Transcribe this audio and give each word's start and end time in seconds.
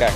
cảnh. 0.00 0.12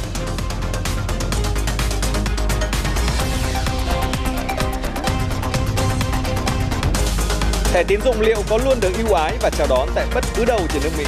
Thẻ 7.72 7.82
tín 7.88 8.00
dụng 8.04 8.20
liệu 8.20 8.42
có 8.48 8.58
luôn 8.64 8.80
được 8.80 8.90
ưu 8.98 9.14
ái 9.14 9.36
và 9.40 9.50
chào 9.50 9.66
đón 9.70 9.88
tại 9.94 10.06
bất 10.14 10.24
cứ 10.36 10.44
đâu 10.44 10.60
trên 10.72 10.82
nước 10.82 10.90
Mỹ? 10.98 11.04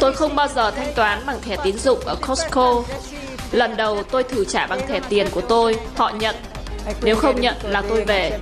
Tôi 0.00 0.12
không 0.12 0.36
bao 0.36 0.48
giờ 0.48 0.70
thanh 0.70 0.94
toán 0.94 1.26
bằng 1.26 1.40
thẻ 1.42 1.56
tín 1.64 1.78
dụng 1.78 2.00
ở 2.00 2.16
Costco. 2.28 2.82
Lần 3.52 3.76
đầu 3.76 4.02
tôi 4.02 4.22
thử 4.22 4.44
trả 4.44 4.66
bằng 4.66 4.86
thẻ 4.88 5.00
tiền 5.08 5.26
của 5.30 5.40
tôi, 5.40 5.76
họ 5.96 6.10
nhận. 6.10 6.36
Nếu 7.02 7.16
không 7.16 7.40
nhận 7.40 7.56
là 7.62 7.82
tôi 7.88 8.04
về. 8.04 8.38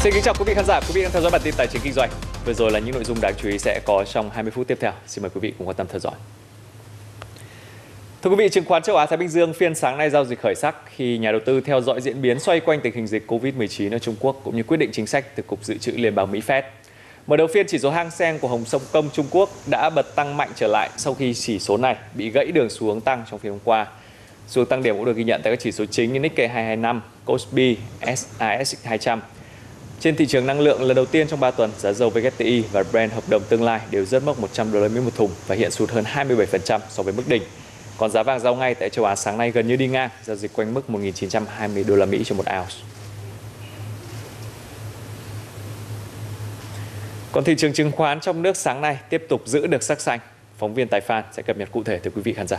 Xin 0.00 0.12
kính 0.12 0.22
chào 0.22 0.34
quý 0.38 0.44
vị 0.46 0.54
khán 0.54 0.64
giả, 0.64 0.80
quý 0.80 0.92
vị 0.94 1.02
đang 1.02 1.12
theo 1.12 1.22
dõi 1.22 1.30
bản 1.30 1.40
tin 1.44 1.54
tài 1.56 1.66
chính 1.66 1.82
kinh 1.84 1.92
doanh. 1.92 2.10
Vừa 2.44 2.52
rồi 2.52 2.70
là 2.70 2.78
những 2.78 2.94
nội 2.94 3.04
dung 3.04 3.20
đáng 3.20 3.34
chú 3.42 3.48
ý 3.48 3.58
sẽ 3.58 3.80
có 3.86 4.04
trong 4.04 4.30
20 4.30 4.50
phút 4.50 4.68
tiếp 4.68 4.78
theo. 4.80 4.92
Xin 5.06 5.22
mời 5.22 5.30
quý 5.34 5.40
vị 5.40 5.52
cùng 5.58 5.68
quan 5.68 5.76
tâm 5.76 5.86
theo 5.90 5.98
dõi. 5.98 6.12
Thưa 8.22 8.30
quý 8.30 8.36
vị, 8.36 8.48
chứng 8.48 8.64
khoán 8.64 8.82
châu 8.82 8.96
Á 8.96 9.06
Thái 9.06 9.16
Bình 9.16 9.28
Dương 9.28 9.52
phiên 9.54 9.74
sáng 9.74 9.98
nay 9.98 10.10
giao 10.10 10.24
dịch 10.24 10.40
khởi 10.40 10.54
sắc 10.54 10.76
khi 10.96 11.18
nhà 11.18 11.32
đầu 11.32 11.40
tư 11.46 11.60
theo 11.60 11.80
dõi 11.80 12.00
diễn 12.00 12.22
biến 12.22 12.40
xoay 12.40 12.60
quanh 12.60 12.80
tình 12.80 12.94
hình 12.94 13.06
dịch 13.06 13.24
Covid-19 13.26 13.92
ở 13.92 13.98
Trung 13.98 14.14
Quốc 14.20 14.40
cũng 14.44 14.56
như 14.56 14.62
quyết 14.62 14.76
định 14.76 14.90
chính 14.92 15.06
sách 15.06 15.36
từ 15.36 15.42
Cục 15.42 15.64
Dự 15.64 15.78
trữ 15.78 15.92
Liên 15.92 16.14
bang 16.14 16.32
Mỹ 16.32 16.40
Fed. 16.46 16.62
Mở 17.26 17.36
đầu 17.36 17.46
phiên 17.54 17.66
chỉ 17.66 17.78
số 17.78 17.90
Hang 17.90 18.10
Seng 18.10 18.38
của 18.38 18.48
Hồng 18.48 18.64
Sông 18.64 18.82
Công 18.92 19.10
Trung 19.12 19.26
Quốc 19.30 19.50
đã 19.66 19.90
bật 19.90 20.14
tăng 20.14 20.36
mạnh 20.36 20.50
trở 20.56 20.66
lại 20.66 20.90
sau 20.96 21.14
khi 21.14 21.34
chỉ 21.34 21.58
số 21.58 21.76
này 21.76 21.96
bị 22.14 22.30
gãy 22.30 22.46
đường 22.46 22.70
xuống 22.70 23.00
tăng 23.00 23.24
trong 23.30 23.38
phiên 23.40 23.52
hôm 23.52 23.60
qua. 23.64 23.86
Xuống 24.48 24.66
tăng 24.66 24.82
điểm 24.82 24.96
cũng 24.96 25.04
được 25.04 25.16
ghi 25.16 25.24
nhận 25.24 25.40
tại 25.44 25.52
các 25.52 25.60
chỉ 25.60 25.72
số 25.72 25.84
chính 25.86 26.12
như 26.12 26.20
Nikkei 26.20 26.48
225, 26.48 27.02
Kospi, 27.24 27.76
SAS 28.16 28.74
200. 28.84 29.20
Trên 30.00 30.16
thị 30.16 30.26
trường 30.26 30.46
năng 30.46 30.60
lượng 30.60 30.82
lần 30.82 30.96
đầu 30.96 31.06
tiên 31.06 31.28
trong 31.28 31.40
3 31.40 31.50
tuần, 31.50 31.70
giá 31.78 31.92
dầu 31.92 32.10
WTI 32.10 32.62
và 32.72 32.82
Brent 32.82 33.12
hợp 33.12 33.24
đồng 33.28 33.42
tương 33.48 33.62
lai 33.62 33.80
đều 33.90 34.04
rớt 34.04 34.22
mốc 34.22 34.38
100 34.38 34.72
đô 34.72 34.80
la 34.80 34.88
Mỹ 34.88 35.00
một 35.00 35.14
thùng 35.16 35.30
và 35.46 35.54
hiện 35.54 35.70
sụt 35.70 35.90
hơn 35.90 36.04
27% 36.14 36.80
so 36.88 37.02
với 37.02 37.12
mức 37.12 37.22
đỉnh. 37.28 37.42
Còn 37.96 38.10
giá 38.10 38.22
vàng 38.22 38.40
giao 38.40 38.54
ngay 38.54 38.74
tại 38.74 38.90
châu 38.90 39.04
Á 39.04 39.16
sáng 39.16 39.38
nay 39.38 39.50
gần 39.50 39.68
như 39.68 39.76
đi 39.76 39.86
ngang, 39.86 40.10
giao 40.24 40.36
dịch 40.36 40.52
quanh 40.52 40.74
mức 40.74 40.82
1.920 40.88 41.86
đô 41.86 41.96
la 41.96 42.06
Mỹ 42.06 42.22
cho 42.24 42.34
một 42.34 42.44
ounce. 42.58 42.74
Còn 47.32 47.44
thị 47.44 47.54
trường 47.58 47.72
chứng 47.72 47.92
khoán 47.92 48.20
trong 48.20 48.42
nước 48.42 48.56
sáng 48.56 48.80
nay 48.80 48.98
tiếp 49.10 49.26
tục 49.28 49.42
giữ 49.46 49.66
được 49.66 49.82
sắc 49.82 50.00
xanh. 50.00 50.20
Phóng 50.58 50.74
viên 50.74 50.88
Tài 50.88 51.00
Phan 51.00 51.24
sẽ 51.32 51.42
cập 51.42 51.56
nhật 51.56 51.68
cụ 51.72 51.82
thể 51.82 51.98
tới 51.98 52.12
quý 52.16 52.22
vị 52.22 52.32
khán 52.32 52.46
giả. 52.46 52.58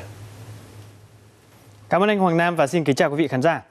Cảm 1.89 2.03
ơn 2.03 2.09
anh 2.09 2.19
Hoàng 2.19 2.37
Nam 2.37 2.55
và 2.55 2.67
xin 2.67 2.83
kính 2.83 2.95
chào 2.95 3.09
quý 3.09 3.15
vị 3.15 3.27
khán 3.27 3.41
giả. 3.41 3.61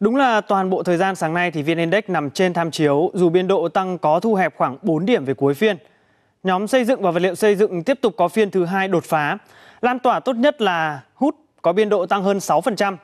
Đúng 0.00 0.16
là 0.16 0.40
toàn 0.40 0.70
bộ 0.70 0.82
thời 0.82 0.96
gian 0.96 1.14
sáng 1.14 1.34
nay 1.34 1.50
thì 1.50 1.62
VN 1.62 1.78
Index 1.78 2.04
nằm 2.08 2.30
trên 2.30 2.52
tham 2.52 2.70
chiếu, 2.70 3.10
dù 3.14 3.28
biên 3.28 3.48
độ 3.48 3.68
tăng 3.68 3.98
có 3.98 4.20
thu 4.20 4.34
hẹp 4.34 4.56
khoảng 4.56 4.76
4 4.82 5.06
điểm 5.06 5.24
về 5.24 5.34
cuối 5.34 5.54
phiên. 5.54 5.76
Nhóm 6.42 6.66
xây 6.66 6.84
dựng 6.84 7.02
và 7.02 7.10
vật 7.10 7.20
liệu 7.20 7.34
xây 7.34 7.54
dựng 7.54 7.84
tiếp 7.84 7.98
tục 8.02 8.14
có 8.16 8.28
phiên 8.28 8.50
thứ 8.50 8.64
hai 8.64 8.88
đột 8.88 9.04
phá. 9.04 9.38
Lan 9.80 9.98
tỏa 9.98 10.20
tốt 10.20 10.36
nhất 10.36 10.60
là 10.60 11.00
hút 11.14 11.34
có 11.62 11.72
biên 11.72 11.88
độ 11.88 12.06
tăng 12.06 12.22
hơn 12.22 12.38
6%. 12.38 12.96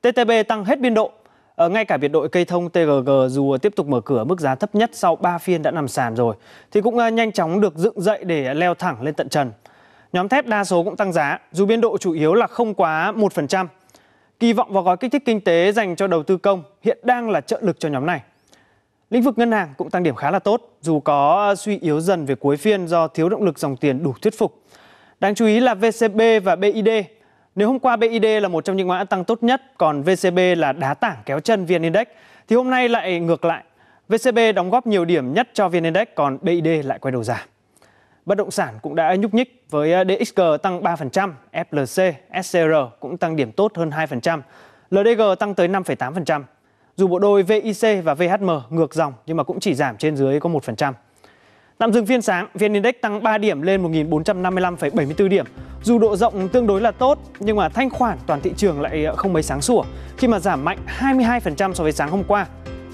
TTB 0.00 0.30
tăng 0.48 0.64
hết 0.64 0.80
biên 0.80 0.94
độ. 0.94 1.12
Ở 1.54 1.68
ngay 1.68 1.84
cả 1.84 1.96
biệt 1.96 2.08
đội 2.08 2.28
cây 2.28 2.44
thông 2.44 2.70
TGG 2.70 3.10
dù 3.28 3.56
tiếp 3.62 3.72
tục 3.76 3.86
mở 3.86 4.00
cửa, 4.00 4.24
mức 4.24 4.40
giá 4.40 4.54
thấp 4.54 4.74
nhất 4.74 4.90
sau 4.92 5.16
3 5.16 5.38
phiên 5.38 5.62
đã 5.62 5.70
nằm 5.70 5.88
sàn 5.88 6.14
rồi, 6.14 6.36
thì 6.72 6.80
cũng 6.80 6.98
ờ, 6.98 7.08
nhanh 7.08 7.32
chóng 7.32 7.60
được 7.60 7.76
dựng 7.76 8.00
dậy 8.00 8.24
để 8.24 8.54
leo 8.54 8.74
thẳng 8.74 9.02
lên 9.02 9.14
tận 9.14 9.28
trần. 9.28 9.52
Nhóm 10.12 10.28
thép 10.28 10.46
đa 10.46 10.64
số 10.64 10.82
cũng 10.82 10.96
tăng 10.96 11.12
giá, 11.12 11.38
dù 11.52 11.66
biên 11.66 11.80
độ 11.80 11.98
chủ 11.98 12.12
yếu 12.12 12.34
là 12.34 12.46
không 12.46 12.74
quá 12.74 13.12
1%. 13.12 13.66
Kỳ 14.40 14.52
vọng 14.52 14.72
vào 14.72 14.82
gói 14.82 14.96
kích 14.96 15.12
thích 15.12 15.22
kinh 15.24 15.40
tế 15.40 15.72
dành 15.72 15.96
cho 15.96 16.06
đầu 16.06 16.22
tư 16.22 16.36
công 16.36 16.62
hiện 16.82 16.98
đang 17.02 17.30
là 17.30 17.40
trợ 17.40 17.58
lực 17.62 17.80
cho 17.80 17.88
nhóm 17.88 18.06
này. 18.06 18.20
Lĩnh 19.10 19.22
vực 19.22 19.38
ngân 19.38 19.52
hàng 19.52 19.68
cũng 19.76 19.90
tăng 19.90 20.02
điểm 20.02 20.14
khá 20.14 20.30
là 20.30 20.38
tốt, 20.38 20.76
dù 20.80 21.00
có 21.00 21.54
suy 21.58 21.78
yếu 21.78 22.00
dần 22.00 22.26
về 22.26 22.34
cuối 22.34 22.56
phiên 22.56 22.86
do 22.86 23.08
thiếu 23.08 23.28
động 23.28 23.42
lực 23.42 23.58
dòng 23.58 23.76
tiền 23.76 24.02
đủ 24.02 24.14
thuyết 24.22 24.38
phục. 24.38 24.62
Đáng 25.20 25.34
chú 25.34 25.46
ý 25.46 25.60
là 25.60 25.74
VCB 25.74 26.20
và 26.44 26.56
BID. 26.56 26.88
Nếu 27.54 27.68
hôm 27.68 27.78
qua 27.78 27.96
BID 27.96 28.24
là 28.42 28.48
một 28.48 28.64
trong 28.64 28.76
những 28.76 28.88
mã 28.88 29.04
tăng 29.04 29.24
tốt 29.24 29.42
nhất, 29.42 29.62
còn 29.78 30.02
VCB 30.02 30.38
là 30.56 30.72
đá 30.72 30.94
tảng 30.94 31.16
kéo 31.26 31.40
chân 31.40 31.66
VN 31.66 31.82
Index, 31.82 32.06
thì 32.48 32.56
hôm 32.56 32.70
nay 32.70 32.88
lại 32.88 33.20
ngược 33.20 33.44
lại. 33.44 33.64
VCB 34.08 34.38
đóng 34.54 34.70
góp 34.70 34.86
nhiều 34.86 35.04
điểm 35.04 35.32
nhất 35.32 35.48
cho 35.52 35.68
VN 35.68 35.82
Index, 35.82 36.08
còn 36.14 36.38
BID 36.42 36.68
lại 36.84 36.98
quay 36.98 37.12
đầu 37.12 37.24
giảm. 37.24 37.49
Bất 38.30 38.38
động 38.38 38.50
sản 38.50 38.78
cũng 38.82 38.94
đã 38.94 39.16
nhúc 39.16 39.34
nhích 39.34 39.64
với 39.70 39.92
à, 39.92 40.04
DXG 40.04 40.40
tăng 40.62 40.82
3%, 40.82 41.32
FLC, 41.52 42.12
SCR 42.42 42.74
cũng 43.00 43.16
tăng 43.16 43.36
điểm 43.36 43.52
tốt 43.52 43.72
hơn 43.74 43.90
2%, 43.90 44.40
LDG 44.90 45.22
tăng 45.38 45.54
tới 45.54 45.68
5,8%. 45.68 46.42
Dù 46.96 47.06
bộ 47.06 47.18
đôi 47.18 47.42
VIC 47.42 48.04
và 48.04 48.14
VHM 48.14 48.50
ngược 48.70 48.94
dòng 48.94 49.12
nhưng 49.26 49.36
mà 49.36 49.42
cũng 49.42 49.60
chỉ 49.60 49.74
giảm 49.74 49.96
trên 49.96 50.16
dưới 50.16 50.40
có 50.40 50.50
1%. 50.50 50.92
Tạm 51.78 51.92
dừng 51.92 52.06
phiên 52.06 52.22
sáng, 52.22 52.48
VN 52.54 52.72
Index 52.72 52.94
tăng 53.02 53.22
3 53.22 53.38
điểm 53.38 53.62
lên 53.62 53.82
1.455,74 53.82 55.28
điểm. 55.28 55.44
Dù 55.82 55.98
độ 55.98 56.16
rộng 56.16 56.48
tương 56.48 56.66
đối 56.66 56.80
là 56.80 56.90
tốt, 56.90 57.18
nhưng 57.40 57.56
mà 57.56 57.68
thanh 57.68 57.90
khoản 57.90 58.18
toàn 58.26 58.40
thị 58.40 58.52
trường 58.56 58.80
lại 58.80 59.04
à, 59.06 59.12
không 59.12 59.32
mấy 59.32 59.42
sáng 59.42 59.60
sủa 59.60 59.82
khi 60.16 60.28
mà 60.28 60.38
giảm 60.38 60.64
mạnh 60.64 60.78
22% 60.98 61.74
so 61.74 61.82
với 61.82 61.92
sáng 61.92 62.10
hôm 62.10 62.24
qua. 62.24 62.46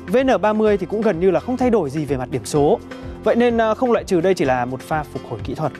VN30 0.06 0.76
thì 0.76 0.86
cũng 0.86 1.00
gần 1.00 1.20
như 1.20 1.30
là 1.30 1.40
không 1.40 1.56
thay 1.56 1.70
đổi 1.70 1.90
gì 1.90 2.04
về 2.04 2.16
mặt 2.16 2.30
điểm 2.30 2.44
số. 2.44 2.78
Vậy 3.26 3.36
nên 3.36 3.60
à, 3.60 3.74
không 3.74 3.92
loại 3.92 4.04
trừ 4.04 4.20
đây 4.20 4.34
chỉ 4.34 4.44
là 4.44 4.64
một 4.64 4.80
pha 4.80 5.02
phục 5.02 5.22
hồi 5.30 5.40
kỹ 5.44 5.54
thuật. 5.54 5.72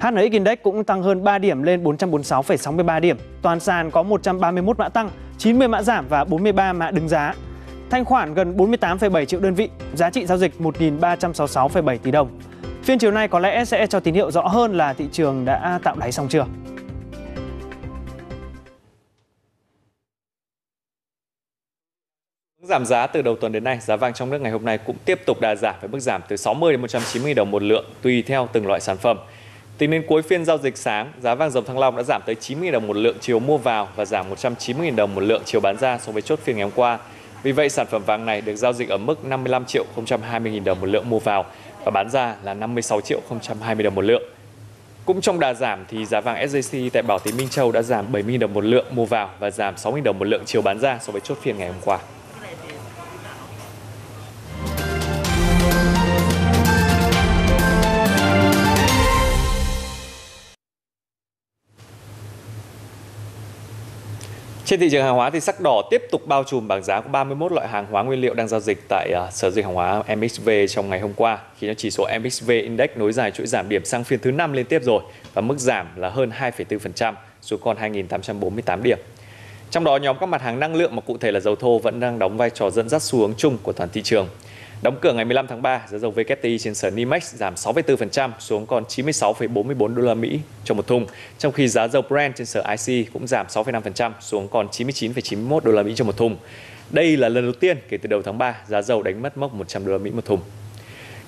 HNX 0.00 0.30
Index 0.30 0.58
cũng 0.62 0.84
tăng 0.84 1.02
hơn 1.02 1.24
3 1.24 1.38
điểm 1.38 1.62
lên 1.62 1.84
446,63 1.84 3.00
điểm. 3.00 3.16
Toàn 3.42 3.60
sàn 3.60 3.90
có 3.90 4.02
131 4.02 4.78
mã 4.78 4.88
tăng, 4.88 5.10
90 5.38 5.68
mã 5.68 5.82
giảm 5.82 6.08
và 6.08 6.24
43 6.24 6.72
mã 6.72 6.90
đứng 6.90 7.08
giá. 7.08 7.34
Thanh 7.90 8.04
khoản 8.04 8.34
gần 8.34 8.56
48,7 8.56 9.24
triệu 9.24 9.40
đơn 9.40 9.54
vị, 9.54 9.70
giá 9.94 10.10
trị 10.10 10.26
giao 10.26 10.38
dịch 10.38 10.52
1.366,7 10.58 11.98
tỷ 11.98 12.10
đồng. 12.10 12.28
Phiên 12.82 12.98
chiều 12.98 13.10
nay 13.10 13.28
có 13.28 13.38
lẽ 13.38 13.64
sẽ 13.64 13.86
cho 13.86 14.00
tín 14.00 14.14
hiệu 14.14 14.30
rõ 14.30 14.42
hơn 14.42 14.74
là 14.74 14.92
thị 14.92 15.08
trường 15.12 15.44
đã 15.44 15.78
tạo 15.82 15.96
đáy 15.96 16.12
xong 16.12 16.28
chưa. 16.28 16.44
Giảm 22.68 22.86
giá 22.86 23.06
từ 23.06 23.22
đầu 23.22 23.36
tuần 23.36 23.52
đến 23.52 23.64
nay, 23.64 23.78
giá 23.80 23.96
vàng 23.96 24.14
trong 24.14 24.30
nước 24.30 24.40
ngày 24.40 24.52
hôm 24.52 24.64
nay 24.64 24.78
cũng 24.78 24.96
tiếp 25.04 25.20
tục 25.26 25.40
đà 25.40 25.54
giảm 25.54 25.74
với 25.80 25.88
mức 25.88 26.00
giảm 26.00 26.22
từ 26.28 26.36
60 26.36 26.72
đến 26.72 26.80
190 26.80 27.34
đồng 27.34 27.50
một 27.50 27.62
lượng 27.62 27.84
tùy 28.02 28.22
theo 28.22 28.48
từng 28.52 28.66
loại 28.66 28.80
sản 28.80 28.96
phẩm. 28.96 29.18
Tính 29.78 29.90
đến 29.90 30.04
cuối 30.08 30.22
phiên 30.22 30.44
giao 30.44 30.58
dịch 30.58 30.76
sáng, 30.76 31.12
giá 31.20 31.34
vàng 31.34 31.50
dòng 31.50 31.64
Thăng 31.64 31.78
Long 31.78 31.96
đã 31.96 32.02
giảm 32.02 32.22
tới 32.26 32.34
90 32.34 32.70
đồng 32.70 32.86
một 32.86 32.96
lượng 32.96 33.16
chiều 33.20 33.38
mua 33.38 33.58
vào 33.58 33.88
và 33.96 34.04
giảm 34.04 34.28
190 34.28 34.90
đồng 34.90 35.14
một 35.14 35.20
lượng 35.20 35.42
chiều 35.44 35.60
bán 35.60 35.76
ra 35.76 35.98
so 35.98 36.12
với 36.12 36.22
chốt 36.22 36.38
phiên 36.44 36.56
ngày 36.56 36.62
hôm 36.62 36.72
qua. 36.74 36.98
Vì 37.42 37.52
vậy, 37.52 37.68
sản 37.68 37.86
phẩm 37.90 38.02
vàng 38.06 38.26
này 38.26 38.40
được 38.40 38.56
giao 38.56 38.72
dịch 38.72 38.88
ở 38.88 38.96
mức 38.96 39.24
55 39.24 39.64
triệu 39.64 39.84
020 40.22 40.52
nghìn 40.52 40.64
đồng 40.64 40.80
một 40.80 40.86
lượng 40.86 41.10
mua 41.10 41.18
vào 41.18 41.44
và 41.84 41.90
bán 41.90 42.10
ra 42.10 42.34
là 42.42 42.54
56 42.54 43.00
triệu 43.00 43.20
020 43.60 43.84
đồng 43.84 43.94
một 43.94 44.04
lượng. 44.04 44.22
Cũng 45.04 45.20
trong 45.20 45.40
đà 45.40 45.54
giảm 45.54 45.84
thì 45.88 46.04
giá 46.06 46.20
vàng 46.20 46.46
SJC 46.46 46.90
tại 46.92 47.02
Bảo 47.02 47.18
Tín 47.18 47.36
Minh 47.36 47.48
Châu 47.48 47.72
đã 47.72 47.82
giảm 47.82 48.12
70 48.12 48.38
đồng 48.38 48.54
một 48.54 48.64
lượng 48.64 48.86
mua 48.90 49.04
vào 49.04 49.30
và 49.38 49.50
giảm 49.50 49.76
60 49.76 50.00
đồng 50.00 50.18
một 50.18 50.24
lượng 50.24 50.42
chiều 50.46 50.62
bán 50.62 50.78
ra 50.78 50.98
so 51.02 51.12
với 51.12 51.20
chốt 51.20 51.38
phiên 51.42 51.58
ngày 51.58 51.68
hôm 51.68 51.80
qua. 51.84 51.98
Trên 64.68 64.80
thị 64.80 64.90
trường 64.90 65.04
hàng 65.04 65.14
hóa 65.14 65.30
thì 65.30 65.40
sắc 65.40 65.60
đỏ 65.60 65.82
tiếp 65.90 66.02
tục 66.10 66.26
bao 66.26 66.44
trùm 66.44 66.68
bảng 66.68 66.82
giá 66.82 67.00
của 67.00 67.08
31 67.08 67.52
loại 67.52 67.68
hàng 67.68 67.86
hóa 67.90 68.02
nguyên 68.02 68.20
liệu 68.20 68.34
đang 68.34 68.48
giao 68.48 68.60
dịch 68.60 68.78
tại 68.88 69.12
uh, 69.26 69.32
Sở 69.32 69.50
dịch 69.50 69.64
hàng 69.64 69.74
hóa 69.74 70.02
MXV 70.16 70.50
trong 70.68 70.90
ngày 70.90 71.00
hôm 71.00 71.12
qua 71.16 71.38
khi 71.58 71.66
cho 71.66 71.74
chỉ 71.74 71.90
số 71.90 72.06
MXV 72.20 72.50
Index 72.50 72.90
nối 72.96 73.12
dài 73.12 73.30
chuỗi 73.30 73.46
giảm 73.46 73.68
điểm 73.68 73.84
sang 73.84 74.04
phiên 74.04 74.18
thứ 74.18 74.30
5 74.30 74.52
liên 74.52 74.66
tiếp 74.66 74.82
rồi 74.84 75.02
và 75.34 75.42
mức 75.42 75.58
giảm 75.58 75.86
là 75.96 76.08
hơn 76.08 76.32
2,4% 76.40 77.14
xuống 77.40 77.60
còn 77.62 77.76
2.848 77.76 78.82
điểm. 78.82 78.98
Trong 79.70 79.84
đó 79.84 79.96
nhóm 79.96 80.16
các 80.20 80.26
mặt 80.26 80.42
hàng 80.42 80.60
năng 80.60 80.74
lượng 80.74 80.96
mà 80.96 81.00
cụ 81.00 81.18
thể 81.18 81.32
là 81.32 81.40
dầu 81.40 81.56
thô 81.56 81.78
vẫn 81.78 82.00
đang 82.00 82.18
đóng 82.18 82.36
vai 82.36 82.50
trò 82.50 82.70
dẫn 82.70 82.88
dắt 82.88 83.02
xu 83.02 83.18
hướng 83.18 83.34
chung 83.36 83.58
của 83.62 83.72
toàn 83.72 83.88
thị 83.92 84.02
trường. 84.02 84.28
Đóng 84.82 84.96
cửa 85.00 85.12
ngày 85.12 85.24
15 85.24 85.46
tháng 85.46 85.62
3, 85.62 85.86
giá 85.88 85.98
dầu 85.98 86.12
WTI 86.16 86.58
trên 86.58 86.74
sở 86.74 86.90
NYMEX 86.90 87.34
giảm 87.34 87.54
6,4% 87.54 88.30
xuống 88.38 88.66
còn 88.66 88.84
96,44 88.84 89.94
đô 89.94 90.02
la 90.02 90.14
Mỹ 90.14 90.40
cho 90.64 90.74
một 90.74 90.86
thùng, 90.86 91.06
trong 91.38 91.52
khi 91.52 91.68
giá 91.68 91.88
dầu 91.88 92.02
Brent 92.02 92.36
trên 92.36 92.46
sở 92.46 92.64
IC 92.86 93.12
cũng 93.12 93.26
giảm 93.26 93.46
6,5% 93.46 94.12
xuống 94.20 94.48
còn 94.48 94.68
99,91 94.68 95.60
đô 95.60 95.72
la 95.72 95.82
Mỹ 95.82 95.92
cho 95.96 96.04
một 96.04 96.16
thùng. 96.16 96.36
Đây 96.90 97.16
là 97.16 97.28
lần 97.28 97.44
đầu 97.44 97.52
tiên 97.52 97.78
kể 97.88 97.96
từ 97.96 98.06
đầu 98.06 98.22
tháng 98.22 98.38
3 98.38 98.56
giá 98.66 98.82
dầu 98.82 99.02
đánh 99.02 99.22
mất 99.22 99.36
mốc 99.36 99.54
100 99.54 99.86
đô 99.86 99.92
la 99.92 99.98
Mỹ 99.98 100.10
một 100.10 100.24
thùng. 100.24 100.40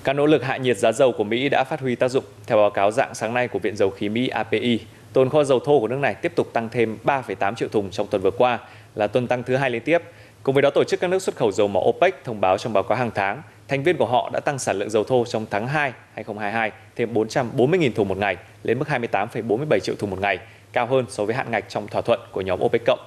Các 0.03 0.13
nỗ 0.13 0.25
lực 0.25 0.43
hạ 0.43 0.57
nhiệt 0.57 0.77
giá 0.77 0.91
dầu 0.91 1.11
của 1.11 1.23
Mỹ 1.23 1.49
đã 1.49 1.63
phát 1.63 1.79
huy 1.79 1.95
tác 1.95 2.07
dụng. 2.07 2.23
Theo 2.47 2.57
báo 2.57 2.69
cáo 2.69 2.91
dạng 2.91 3.15
sáng 3.15 3.33
nay 3.33 3.47
của 3.47 3.59
Viện 3.59 3.75
Dầu 3.75 3.89
khí 3.89 4.09
Mỹ 4.09 4.27
API, 4.27 4.79
tồn 5.13 5.29
kho 5.29 5.43
dầu 5.43 5.59
thô 5.59 5.79
của 5.79 5.87
nước 5.87 5.99
này 5.99 6.13
tiếp 6.13 6.31
tục 6.35 6.53
tăng 6.53 6.69
thêm 6.69 6.97
3,8 7.03 7.55
triệu 7.55 7.69
thùng 7.69 7.91
trong 7.91 8.07
tuần 8.07 8.21
vừa 8.21 8.31
qua, 8.31 8.59
là 8.95 9.07
tuần 9.07 9.27
tăng 9.27 9.43
thứ 9.43 9.55
hai 9.55 9.69
liên 9.69 9.81
tiếp. 9.81 10.01
Cùng 10.43 10.55
với 10.55 10.61
đó, 10.61 10.69
tổ 10.69 10.83
chức 10.83 10.99
các 10.99 11.07
nước 11.07 11.21
xuất 11.21 11.35
khẩu 11.35 11.51
dầu 11.51 11.67
mỏ 11.67 11.79
OPEC 11.79 12.23
thông 12.23 12.41
báo 12.41 12.57
trong 12.57 12.73
báo 12.73 12.83
cáo 12.83 12.97
hàng 12.97 13.11
tháng, 13.15 13.41
thành 13.67 13.83
viên 13.83 13.97
của 13.97 14.05
họ 14.05 14.29
đã 14.33 14.39
tăng 14.39 14.59
sản 14.59 14.79
lượng 14.79 14.89
dầu 14.89 15.03
thô 15.03 15.25
trong 15.25 15.45
tháng 15.49 15.67
2 15.67 15.93
2022 16.13 16.71
thêm 16.95 17.13
440.000 17.13 17.91
thùng 17.91 18.07
một 18.07 18.17
ngày 18.17 18.37
lên 18.63 18.79
mức 18.79 18.87
28,47 18.87 19.79
triệu 19.79 19.95
thùng 19.95 20.09
một 20.09 20.19
ngày, 20.19 20.39
cao 20.73 20.85
hơn 20.85 21.05
so 21.09 21.25
với 21.25 21.35
hạn 21.35 21.51
ngạch 21.51 21.65
trong 21.69 21.87
thỏa 21.87 22.01
thuận 22.01 22.19
của 22.31 22.41
nhóm 22.41 22.59
OPEC 22.63 22.81
cộng. 22.85 22.99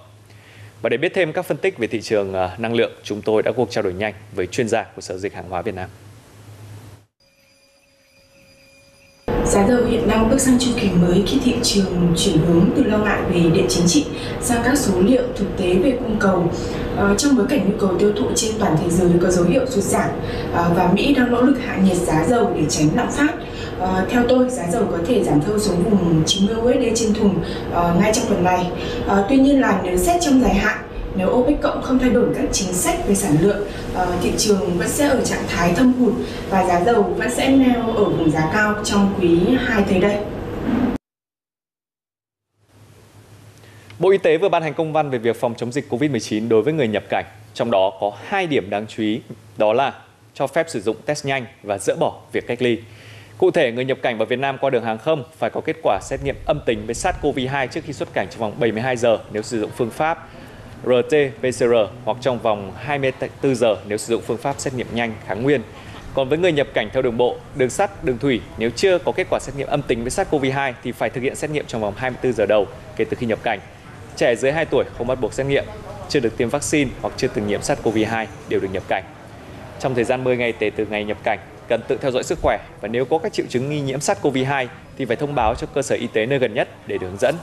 Và 0.83 0.89
để 0.89 0.97
biết 0.97 1.13
thêm 1.15 1.33
các 1.33 1.45
phân 1.45 1.57
tích 1.57 1.79
về 1.79 1.87
thị 1.87 2.01
trường 2.01 2.35
à, 2.35 2.57
năng 2.59 2.75
lượng, 2.75 2.93
chúng 3.03 3.23
tôi 3.23 3.43
đã 3.43 3.53
cuộc 3.53 3.71
trao 3.71 3.83
đổi 3.83 3.93
nhanh 3.93 4.15
với 4.33 4.47
chuyên 4.47 4.69
gia 4.69 4.83
của 4.83 5.01
Sở 5.01 5.19
Dịch 5.19 5.35
Hàng 5.35 5.49
hóa 5.49 5.63
Việt 5.63 5.75
Nam. 5.75 5.89
Giá 9.47 9.67
dầu 9.69 9.85
hiện 9.91 10.09
đang 10.09 10.31
bước 10.31 10.41
sang 10.41 10.59
chu 10.59 10.71
kỳ 10.81 10.89
mới 10.91 11.23
khi 11.27 11.39
thị 11.45 11.55
trường 11.63 12.15
chuyển 12.17 12.39
hướng 12.39 12.71
từ 12.77 12.83
lo 12.83 12.99
ngại 12.99 13.21
về 13.31 13.41
địa 13.55 13.67
chính 13.69 13.87
trị 13.87 14.05
sang 14.41 14.63
các 14.65 14.79
số 14.79 14.93
liệu 15.01 15.23
thực 15.37 15.57
tế 15.57 15.75
về 15.75 15.91
cung 15.91 16.17
cầu. 16.21 16.53
À, 16.97 17.15
trong 17.19 17.37
bối 17.37 17.47
cảnh 17.49 17.71
nhu 17.71 17.79
cầu 17.79 17.99
tiêu 17.99 18.13
thụ 18.17 18.27
trên 18.35 18.51
toàn 18.59 18.77
thế 18.83 18.91
giới 18.91 19.11
có 19.23 19.31
dấu 19.31 19.45
hiệu 19.45 19.67
sụt 19.67 19.85
giảm 19.85 20.09
à, 20.55 20.69
và 20.77 20.91
Mỹ 20.95 21.15
đang 21.15 21.33
nỗ 21.33 21.43
lực 21.43 21.57
hạ 21.67 21.77
nhiệt 21.85 21.97
giá 21.97 22.25
dầu 22.29 22.53
để 22.57 22.63
tránh 22.69 22.89
lạm 22.97 23.11
phát. 23.11 23.35
À, 23.81 24.05
theo 24.11 24.23
tôi, 24.29 24.51
giá 24.51 24.63
dầu 24.73 24.83
có 24.91 24.99
thể 25.07 25.25
giảm 25.25 25.41
thâu 25.41 25.59
xuống 25.59 25.85
vùng 25.91 26.23
90 26.27 26.57
USD 26.57 27.01
trên 27.01 27.15
thùng 27.15 27.35
à, 27.75 27.95
ngay 28.01 28.13
trong 28.15 28.25
tuần 28.29 28.45
này. 28.45 28.71
À, 29.09 29.25
tuy 29.29 29.37
nhiên 29.37 29.61
là 29.61 29.81
nếu 29.85 29.97
xét 29.97 30.21
trong 30.21 30.41
dài 30.41 30.55
hạn, 30.55 30.79
nếu 31.17 31.29
OPEC 31.29 31.61
cộng 31.63 31.83
không 31.83 31.99
thay 31.99 32.11
đổi 32.11 32.29
các 32.35 32.45
chính 32.53 32.73
sách 32.73 32.99
về 33.09 33.15
sản 33.15 33.37
lượng, 33.41 33.67
ờ, 33.95 34.17
thị 34.23 34.33
trường 34.39 34.79
vẫn 34.79 34.89
sẽ 34.89 35.09
ở 35.09 35.25
trạng 35.25 35.45
thái 35.49 35.73
thâm 35.73 35.93
hụt 35.93 36.13
và 36.51 36.65
giá 36.67 36.85
dầu 36.85 37.03
vẫn 37.03 37.31
sẽ 37.31 37.49
neo 37.49 37.83
ở 37.83 38.05
vùng 38.05 38.31
giá 38.31 38.51
cao 38.53 38.75
trong 38.85 39.15
quý 39.21 39.39
2 39.59 39.83
tới 39.89 39.99
đây. 39.99 40.17
Bộ 43.99 44.11
Y 44.11 44.19
tế 44.19 44.39
vừa 44.39 44.49
ban 44.49 44.63
hành 44.63 44.75
công 44.75 44.93
văn 44.93 45.11
về 45.11 45.19
việc 45.19 45.37
phòng 45.41 45.55
chống 45.55 45.73
dịch 45.73 45.89
COVID-19 45.91 46.49
đối 46.49 46.63
với 46.63 46.73
người 46.73 46.89
nhập 46.89 47.05
cảnh. 47.11 47.25
Trong 47.55 47.71
đó 47.71 47.93
có 48.01 48.13
hai 48.25 48.47
điểm 48.47 48.71
đáng 48.71 48.87
chú 48.89 49.03
ý, 49.03 49.21
đó 49.57 49.73
là 49.73 49.93
cho 50.35 50.47
phép 50.47 50.67
sử 50.69 50.81
dụng 50.81 50.97
test 51.07 51.27
nhanh 51.27 51.47
và 51.63 51.79
dỡ 51.79 51.95
bỏ 52.01 52.21
việc 52.33 52.47
cách 52.47 52.63
ly. 52.63 52.79
Cụ 53.39 53.51
thể, 53.51 53.73
người 53.73 53.85
nhập 53.85 53.99
cảnh 54.03 54.19
vào 54.19 54.27
Việt 54.27 54.39
Nam 54.39 54.59
qua 54.61 54.71
đường 54.71 54.85
hàng 54.85 54.99
không 54.99 55.25
phải 55.39 55.51
có 55.51 55.61
kết 55.61 55.77
quả 55.83 55.99
xét 56.03 56.21
nghiệm 56.25 56.37
âm 56.47 56.61
tính 56.67 56.87
với 56.87 56.95
SARS-CoV-2 56.95 57.67
trước 57.67 57.81
khi 57.85 57.93
xuất 57.93 58.13
cảnh 58.13 58.27
trong 58.31 58.41
vòng 58.41 58.53
72 58.59 58.97
giờ 58.97 59.19
nếu 59.33 59.43
sử 59.43 59.61
dụng 59.61 59.71
phương 59.77 59.91
pháp 59.91 60.29
RT-PCR 60.85 61.87
hoặc 62.05 62.17
trong 62.21 62.39
vòng 62.39 62.73
24 62.77 63.55
giờ 63.55 63.77
nếu 63.89 63.99
sử 63.99 64.15
dụng 64.15 64.23
phương 64.27 64.37
pháp 64.37 64.55
xét 64.59 64.75
nghiệm 64.75 64.87
nhanh 64.93 65.15
kháng 65.27 65.43
nguyên. 65.43 65.63
Còn 66.15 66.29
với 66.29 66.39
người 66.39 66.53
nhập 66.53 66.67
cảnh 66.75 66.91
theo 66.93 67.03
đường 67.03 67.17
bộ, 67.17 67.37
đường 67.55 67.71
sắt, 67.71 68.05
đường 68.05 68.19
thủy, 68.19 68.41
nếu 68.59 68.71
chưa 68.71 68.99
có 68.99 69.13
kết 69.13 69.27
quả 69.31 69.39
xét 69.43 69.57
nghiệm 69.57 69.69
âm 69.69 69.83
tính 69.83 70.03
với 70.03 70.11
SARS-CoV-2 70.11 70.73
thì 70.83 70.93
phải 70.93 71.11
thực 71.11 71.21
hiện 71.21 71.35
xét 71.35 71.51
nghiệm 71.51 71.67
trong 71.67 71.81
vòng 71.81 71.95
24 71.97 72.33
giờ 72.33 72.47
đầu 72.47 72.67
kể 72.97 73.05
từ 73.05 73.17
khi 73.21 73.27
nhập 73.27 73.39
cảnh. 73.43 73.61
Trẻ 74.17 74.35
dưới 74.37 74.53
2 74.53 74.65
tuổi 74.65 74.85
không 74.99 75.07
bắt 75.07 75.21
buộc 75.21 75.33
xét 75.33 75.47
nghiệm, 75.47 75.65
chưa 76.09 76.21
được 76.21 76.37
tiêm 76.37 76.49
vaccine 76.49 76.91
hoặc 77.01 77.15
chưa 77.17 77.29
từng 77.29 77.47
nhiễm 77.47 77.61
SARS-CoV-2 77.61 78.27
đều 78.49 78.61
được 78.61 78.69
nhập 78.73 78.83
cảnh. 78.89 79.05
Trong 79.81 79.95
thời 79.95 80.05
gian 80.05 80.25
10 80.25 80.37
ngày 80.37 80.53
kể 80.53 80.71
từ 80.71 80.87
ngày 80.87 81.05
nhập 81.05 81.19
cảnh, 81.25 81.39
cần 81.69 81.81
tự 81.89 81.99
theo 82.01 82.11
dõi 82.11 82.23
sức 82.23 82.39
khỏe 82.43 82.59
và 82.81 82.89
nếu 82.89 83.05
có 83.05 83.19
các 83.19 83.33
triệu 83.33 83.47
chứng 83.49 83.71
nghi 83.71 83.81
nhiễm 83.81 83.99
SARS-CoV-2 83.99 84.67
thì 84.99 85.05
phải 85.05 85.17
thông 85.17 85.35
báo 85.35 85.55
cho 85.55 85.67
cơ 85.67 85.83
sở 85.83 85.97
y 85.97 86.07
tế 86.07 86.27
nơi 86.27 86.39
gần 86.39 86.55
nhất 86.55 86.69
để 86.87 86.99
được 86.99 87.07
hướng 87.07 87.19
dẫn. 87.19 87.35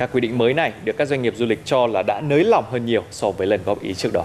Các 0.00 0.08
quy 0.12 0.20
định 0.20 0.38
mới 0.38 0.54
này 0.54 0.72
được 0.84 0.96
các 0.98 1.08
doanh 1.08 1.22
nghiệp 1.22 1.34
du 1.36 1.46
lịch 1.46 1.64
cho 1.64 1.86
là 1.86 2.02
đã 2.02 2.20
nới 2.20 2.44
lỏng 2.44 2.64
hơn 2.70 2.86
nhiều 2.86 3.04
so 3.10 3.30
với 3.30 3.46
lần 3.46 3.60
góp 3.64 3.80
ý 3.82 3.94
trước 3.94 4.10
đó. 4.12 4.24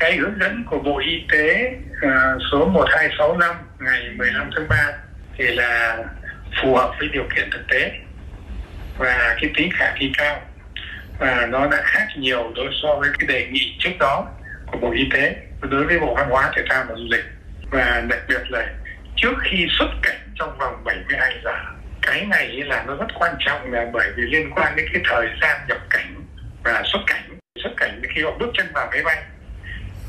Cái 0.00 0.16
hướng 0.16 0.34
dẫn 0.40 0.64
của 0.70 0.78
Bộ 0.78 0.98
Y 0.98 1.22
tế 1.32 1.72
à, 2.02 2.34
số 2.52 2.66
1265 2.66 3.56
ngày 3.80 4.10
15 4.16 4.50
tháng 4.56 4.68
3 4.68 4.76
thì 5.38 5.44
là 5.44 6.04
phù 6.62 6.74
hợp 6.74 6.94
với 6.98 7.08
điều 7.12 7.24
kiện 7.36 7.50
thực 7.50 7.62
tế 7.68 7.92
và 8.98 9.36
cái 9.40 9.50
tính 9.56 9.70
khả 9.72 9.94
thi 9.98 10.12
cao 10.18 10.40
và 11.18 11.46
nó 11.50 11.66
đã 11.66 11.82
khác 11.84 12.06
nhiều 12.16 12.52
đối 12.56 12.68
so 12.82 12.94
với 12.94 13.10
cái 13.18 13.26
đề 13.26 13.46
nghị 13.50 13.76
trước 13.78 13.92
đó 13.98 14.26
của 14.66 14.78
Bộ 14.78 14.92
Y 14.92 15.08
tế 15.12 15.36
đối 15.60 15.84
với 15.84 15.98
Bộ 15.98 16.14
Văn 16.14 16.30
hóa 16.30 16.52
Thể 16.56 16.62
thao 16.68 16.84
và 16.88 16.94
Du 16.94 17.06
lịch 17.10 17.24
và 17.70 18.02
đặc 18.08 18.20
biệt 18.28 18.50
là 18.50 18.68
trước 19.16 19.34
khi 19.42 19.66
xuất 19.78 19.90
cảnh 20.02 20.20
trong 20.34 20.58
vòng 20.58 20.84
72 20.84 21.40
giờ 21.44 21.79
cái 22.02 22.26
này 22.26 22.48
là 22.48 22.84
nó 22.86 22.96
rất 22.96 23.06
quan 23.14 23.34
trọng 23.38 23.72
là 23.72 23.86
bởi 23.92 24.08
vì 24.16 24.22
liên 24.22 24.50
quan 24.54 24.76
đến 24.76 24.86
cái 24.92 25.02
thời 25.08 25.28
gian 25.42 25.60
nhập 25.68 25.78
cảnh 25.90 26.14
và 26.64 26.82
xuất 26.84 27.00
cảnh. 27.06 27.38
Xuất 27.62 27.70
cảnh 27.76 28.02
khi 28.14 28.22
họ 28.22 28.30
bước 28.38 28.50
chân 28.54 28.66
vào 28.74 28.88
máy 28.90 29.02
bay, 29.04 29.22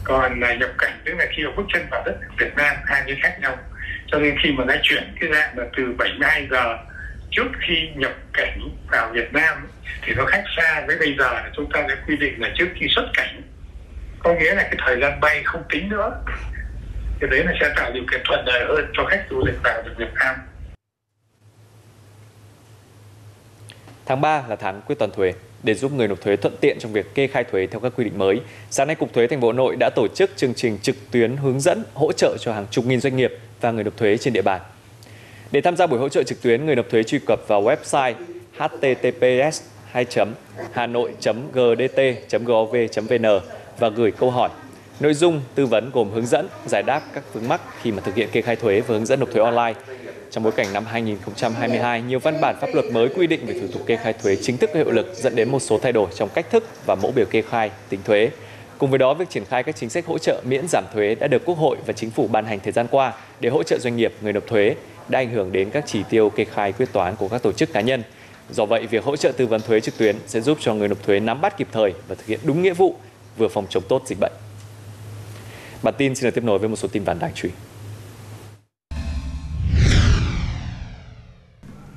còn 0.03 0.39
là 0.39 0.53
nhập 0.53 0.69
cảnh 0.77 0.99
tức 1.05 1.13
là 1.17 1.25
khi 1.35 1.43
họ 1.43 1.51
bước 1.55 1.65
chân 1.73 1.87
vào 1.91 2.03
đất 2.05 2.15
Việt 2.37 2.55
Nam, 2.55 2.75
hai 2.85 3.03
cái 3.05 3.15
khác 3.21 3.37
nhau. 3.41 3.57
Cho 4.07 4.19
nên 4.19 4.37
khi 4.43 4.51
mà 4.51 4.63
đã 4.67 4.79
chuyển 4.83 5.15
cái 5.19 5.29
dạng 5.33 5.57
là 5.57 5.65
từ 5.77 5.93
72 5.97 6.47
giờ 6.51 6.77
trước 7.31 7.47
khi 7.67 7.89
nhập 7.95 8.13
cảnh 8.33 8.69
vào 8.91 9.11
Việt 9.13 9.33
Nam 9.33 9.67
thì 10.01 10.13
nó 10.13 10.25
khác 10.25 10.43
xa 10.57 10.83
với 10.87 10.97
bây 10.99 11.15
giờ 11.17 11.33
là 11.33 11.49
chúng 11.55 11.69
ta 11.73 11.81
đã 11.81 11.95
quy 12.07 12.17
định 12.17 12.41
là 12.41 12.49
trước 12.55 12.67
khi 12.75 12.87
xuất 12.89 13.09
cảnh. 13.13 13.41
Có 14.19 14.33
nghĩa 14.33 14.55
là 14.55 14.63
cái 14.63 14.75
thời 14.85 15.01
gian 15.01 15.19
bay 15.19 15.41
không 15.43 15.63
tính 15.69 15.89
nữa. 15.89 16.11
Thì 17.21 17.27
đấy 17.31 17.43
là 17.45 17.53
sẽ 17.59 17.73
tạo 17.75 17.91
điều 17.93 18.03
kiện 18.11 18.21
thuận 18.25 18.45
lợi 18.45 18.65
hơn 18.67 18.91
cho 18.93 19.05
khách 19.05 19.23
du 19.29 19.43
lịch 19.45 19.55
vào 19.63 19.81
được 19.85 19.93
Việt 19.97 20.13
Nam. 20.19 20.35
Tháng 24.11 24.21
3 24.21 24.43
là 24.49 24.55
tháng 24.55 24.81
quyết 24.87 24.99
toán 24.99 25.11
thuế. 25.11 25.33
Để 25.63 25.73
giúp 25.73 25.91
người 25.91 26.07
nộp 26.07 26.21
thuế 26.21 26.35
thuận 26.35 26.55
tiện 26.61 26.77
trong 26.79 26.93
việc 26.93 27.15
kê 27.15 27.27
khai 27.27 27.43
thuế 27.43 27.67
theo 27.67 27.79
các 27.79 27.93
quy 27.95 28.03
định 28.03 28.17
mới, 28.17 28.41
sáng 28.69 28.87
nay 28.87 28.95
Cục 28.95 29.13
Thuế 29.13 29.27
Thành 29.27 29.41
phố 29.41 29.47
Hà 29.47 29.53
Nội 29.53 29.75
đã 29.79 29.89
tổ 29.95 30.07
chức 30.07 30.31
chương 30.35 30.53
trình 30.53 30.77
trực 30.81 30.95
tuyến 31.11 31.37
hướng 31.37 31.59
dẫn 31.59 31.83
hỗ 31.93 32.11
trợ 32.11 32.37
cho 32.39 32.53
hàng 32.53 32.65
chục 32.71 32.85
nghìn 32.85 32.99
doanh 32.99 33.17
nghiệp 33.17 33.37
và 33.61 33.71
người 33.71 33.83
nộp 33.83 33.97
thuế 33.97 34.17
trên 34.17 34.33
địa 34.33 34.41
bàn. 34.41 34.61
Để 35.51 35.61
tham 35.61 35.77
gia 35.77 35.87
buổi 35.87 35.99
hỗ 35.99 36.09
trợ 36.09 36.23
trực 36.23 36.41
tuyến, 36.41 36.65
người 36.65 36.75
nộp 36.75 36.89
thuế 36.89 37.03
truy 37.03 37.19
cập 37.27 37.47
vào 37.47 37.63
website 37.63 38.13
https 38.57 39.61
2 39.91 40.05
hanoi 40.71 41.11
gdt 41.53 41.99
gov 42.45 42.75
vn 42.95 43.25
và 43.79 43.89
gửi 43.89 44.11
câu 44.11 44.31
hỏi. 44.31 44.49
Nội 44.99 45.13
dung 45.13 45.41
tư 45.55 45.65
vấn 45.65 45.91
gồm 45.93 46.09
hướng 46.11 46.25
dẫn, 46.25 46.47
giải 46.65 46.83
đáp 46.83 47.01
các 47.13 47.33
vướng 47.33 47.47
mắc 47.47 47.61
khi 47.81 47.91
mà 47.91 48.01
thực 48.01 48.15
hiện 48.15 48.29
kê 48.31 48.41
khai 48.41 48.55
thuế 48.55 48.79
và 48.79 48.87
hướng 48.87 49.05
dẫn 49.05 49.19
nộp 49.19 49.31
thuế 49.31 49.43
online 49.43 49.73
trong 50.31 50.43
bối 50.43 50.53
cảnh 50.55 50.73
năm 50.73 50.85
2022, 50.85 52.01
nhiều 52.01 52.19
văn 52.19 52.41
bản 52.41 52.55
pháp 52.61 52.73
luật 52.73 52.85
mới 52.91 53.09
quy 53.09 53.27
định 53.27 53.45
về 53.45 53.59
thủ 53.59 53.67
tục 53.73 53.81
kê 53.85 53.95
khai 53.95 54.13
thuế 54.13 54.35
chính 54.35 54.57
thức 54.57 54.69
có 54.73 54.79
hiệu 54.79 54.91
lực 54.91 55.13
dẫn 55.15 55.35
đến 55.35 55.51
một 55.51 55.59
số 55.59 55.77
thay 55.77 55.91
đổi 55.91 56.09
trong 56.15 56.29
cách 56.29 56.45
thức 56.51 56.63
và 56.85 56.95
mẫu 56.95 57.11
biểu 57.11 57.25
kê 57.25 57.41
khai 57.41 57.71
tính 57.89 57.99
thuế. 58.03 58.29
Cùng 58.77 58.89
với 58.89 58.99
đó, 58.99 59.13
việc 59.13 59.29
triển 59.29 59.45
khai 59.45 59.63
các 59.63 59.75
chính 59.75 59.89
sách 59.89 60.05
hỗ 60.05 60.17
trợ 60.17 60.41
miễn 60.45 60.65
giảm 60.67 60.83
thuế 60.93 61.15
đã 61.15 61.27
được 61.27 61.45
Quốc 61.45 61.57
hội 61.57 61.77
và 61.85 61.93
Chính 61.93 62.09
phủ 62.09 62.27
ban 62.27 62.45
hành 62.45 62.59
thời 62.59 62.71
gian 62.71 62.87
qua 62.91 63.13
để 63.39 63.49
hỗ 63.49 63.63
trợ 63.63 63.77
doanh 63.79 63.97
nghiệp, 63.97 64.13
người 64.21 64.33
nộp 64.33 64.47
thuế 64.47 64.75
đã 65.09 65.19
ảnh 65.19 65.29
hưởng 65.29 65.51
đến 65.51 65.69
các 65.69 65.83
chỉ 65.87 66.03
tiêu 66.09 66.29
kê 66.29 66.45
khai 66.45 66.71
quyết 66.71 66.93
toán 66.93 67.15
của 67.15 67.27
các 67.27 67.43
tổ 67.43 67.51
chức 67.51 67.73
cá 67.73 67.81
nhân. 67.81 68.03
Do 68.51 68.65
vậy, 68.65 68.87
việc 68.87 69.03
hỗ 69.03 69.15
trợ 69.15 69.31
tư 69.31 69.47
vấn 69.47 69.61
thuế 69.61 69.79
trực 69.79 69.97
tuyến 69.97 70.15
sẽ 70.27 70.41
giúp 70.41 70.57
cho 70.61 70.73
người 70.73 70.87
nộp 70.87 71.03
thuế 71.03 71.19
nắm 71.19 71.41
bắt 71.41 71.57
kịp 71.57 71.67
thời 71.71 71.93
và 72.07 72.15
thực 72.15 72.25
hiện 72.25 72.39
đúng 72.43 72.61
nghĩa 72.61 72.73
vụ, 72.73 72.95
vừa 73.37 73.47
phòng 73.47 73.65
chống 73.69 73.83
tốt 73.89 74.03
dịch 74.05 74.17
bệnh. 74.19 74.33
Bản 75.83 75.93
tin 75.97 76.15
xin 76.15 76.25
được 76.25 76.35
tiếp 76.35 76.43
nối 76.43 76.59
với 76.59 76.69
một 76.69 76.75
số 76.75 76.87
tin 76.87 77.03
vắn 77.03 77.19
đáng 77.19 77.31
chú 77.35 77.47
ý. 77.47 77.70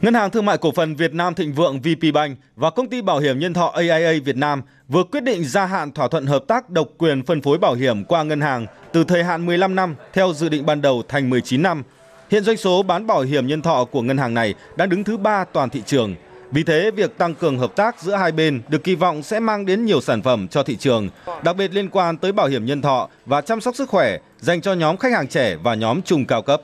Ngân 0.05 0.15
hàng 0.15 0.31
Thương 0.31 0.47
mại 0.47 0.59
Cổ 0.59 0.73
phần 0.73 0.95
Việt 0.95 1.15
Nam 1.15 1.35
Thịnh 1.35 1.53
Vượng 1.53 1.81
VPBank 1.81 2.39
và 2.56 2.71
công 2.71 2.89
ty 2.89 3.03
bảo 3.03 3.19
hiểm 3.19 3.39
nhân 3.39 3.55
thọ 3.55 3.67
AIA 3.67 4.21
Việt 4.25 4.37
Nam 4.37 4.62
vừa 4.89 5.03
quyết 5.05 5.25
định 5.25 5.45
gia 5.45 5.67
hạn 5.67 5.93
thỏa 5.93 6.09
thuận 6.09 6.27
hợp 6.27 6.45
tác 6.49 6.71
độc 6.71 6.89
quyền 6.99 7.23
phân 7.23 7.43
phối 7.43 7.59
bảo 7.59 7.75
hiểm 7.75 8.05
qua 8.05 8.23
ngân 8.23 8.41
hàng 8.41 8.67
từ 8.93 9.05
thời 9.05 9.25
hạn 9.25 9.47
15 9.47 9.75
năm 9.75 9.94
theo 10.13 10.32
dự 10.32 10.49
định 10.49 10.67
ban 10.67 10.82
đầu 10.82 11.03
thành 11.08 11.31
19 11.31 11.63
năm. 11.63 11.82
Hiện 12.31 12.44
doanh 12.44 12.56
số 12.56 12.82
bán 12.82 13.06
bảo 13.06 13.20
hiểm 13.23 13.46
nhân 13.46 13.63
thọ 13.63 13.84
của 13.84 14.03
ngân 14.03 14.19
hàng 14.19 14.34
này 14.34 14.55
đang 14.77 14.89
đứng 14.89 15.05
thứ 15.05 15.17
ba 15.17 15.44
toàn 15.44 15.70
thị 15.70 15.82
trường. 15.87 16.15
Vì 16.51 16.63
thế, 16.63 16.91
việc 16.91 17.19
tăng 17.19 17.34
cường 17.34 17.58
hợp 17.58 17.77
tác 17.77 18.01
giữa 18.01 18.15
hai 18.15 18.32
bên 18.32 18.63
được 18.69 18.84
kỳ 18.84 18.94
vọng 18.94 19.23
sẽ 19.23 19.41
mang 19.41 19.67
đến 19.67 19.84
nhiều 19.84 20.01
sản 20.01 20.23
phẩm 20.23 20.49
cho 20.49 20.63
thị 20.63 20.77
trường, 20.77 21.08
đặc 21.44 21.56
biệt 21.56 21.75
liên 21.75 21.89
quan 21.89 22.17
tới 22.17 22.32
bảo 22.32 22.46
hiểm 22.46 22.67
nhân 22.67 22.82
thọ 22.82 23.08
và 23.27 23.41
chăm 23.41 23.61
sóc 23.61 23.77
sức 23.77 23.89
khỏe 23.89 24.19
dành 24.41 24.61
cho 24.61 24.73
nhóm 24.73 24.96
khách 24.96 25.13
hàng 25.13 25.29
trẻ 25.29 25.56
và 25.63 25.75
nhóm 25.75 26.03
trung 26.03 26.25
cao 26.25 26.43
cấp. 26.43 26.63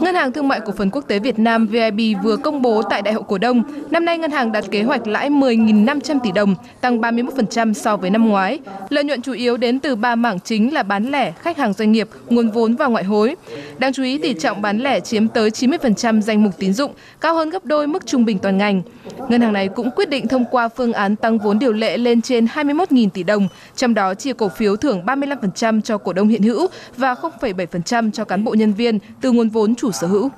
Ngân 0.00 0.14
hàng 0.14 0.32
Thương 0.32 0.48
mại 0.48 0.60
Cổ 0.60 0.72
phần 0.72 0.90
Quốc 0.90 1.04
tế 1.08 1.18
Việt 1.18 1.38
Nam 1.38 1.66
VIB 1.66 2.00
vừa 2.22 2.36
công 2.36 2.62
bố 2.62 2.82
tại 2.82 3.02
Đại 3.02 3.14
hội 3.14 3.22
cổ 3.28 3.38
đông, 3.38 3.62
năm 3.90 4.04
nay 4.04 4.18
ngân 4.18 4.30
hàng 4.30 4.52
đặt 4.52 4.64
kế 4.70 4.82
hoạch 4.82 5.06
lãi 5.06 5.30
10.500 5.30 6.18
tỷ 6.22 6.32
đồng, 6.32 6.54
tăng 6.80 7.00
31% 7.00 7.72
so 7.72 7.96
với 7.96 8.10
năm 8.10 8.28
ngoái. 8.28 8.58
Lợi 8.88 9.04
nhuận 9.04 9.22
chủ 9.22 9.32
yếu 9.32 9.56
đến 9.56 9.80
từ 9.80 9.96
ba 9.96 10.14
mảng 10.14 10.40
chính 10.40 10.74
là 10.74 10.82
bán 10.82 11.10
lẻ, 11.10 11.32
khách 11.32 11.58
hàng 11.58 11.72
doanh 11.72 11.92
nghiệp, 11.92 12.08
nguồn 12.28 12.50
vốn 12.50 12.76
và 12.76 12.86
ngoại 12.86 13.04
hối. 13.04 13.34
Đáng 13.78 13.92
chú 13.92 14.02
ý 14.02 14.18
tỷ 14.18 14.34
trọng 14.34 14.62
bán 14.62 14.78
lẻ 14.78 15.00
chiếm 15.00 15.28
tới 15.28 15.50
90% 15.50 16.20
danh 16.20 16.42
mục 16.42 16.52
tín 16.58 16.72
dụng, 16.72 16.92
cao 17.20 17.34
hơn 17.34 17.50
gấp 17.50 17.64
đôi 17.64 17.86
mức 17.86 18.06
trung 18.06 18.24
bình 18.24 18.38
toàn 18.38 18.58
ngành. 18.58 18.82
Ngân 19.28 19.40
hàng 19.40 19.52
này 19.52 19.68
cũng 19.68 19.90
quyết 19.90 20.10
định 20.10 20.28
thông 20.28 20.44
qua 20.50 20.68
phương 20.68 20.92
án 20.92 21.16
tăng 21.16 21.38
vốn 21.38 21.58
điều 21.58 21.72
lệ 21.72 21.98
lên 21.98 22.22
trên 22.22 22.44
21.000 22.44 23.08
tỷ 23.10 23.22
đồng, 23.22 23.48
trong 23.76 23.94
đó 23.94 24.14
chia 24.14 24.32
cổ 24.32 24.48
phiếu 24.48 24.76
thưởng 24.76 25.02
35% 25.06 25.80
cho 25.80 25.98
cổ 25.98 26.12
đông 26.12 26.28
hiện 26.28 26.42
hữu 26.42 26.66
và 26.96 27.14
0,7% 27.14 28.10
cho 28.10 28.24
cán 28.24 28.44
bộ 28.44 28.54
nhân 28.54 28.72
viên 28.72 28.98
từ 29.20 29.32
nguồn 29.32 29.48
vốn 29.48 29.74
chủ 29.74 29.87
sở 29.92 30.06
hữu. 30.06 30.30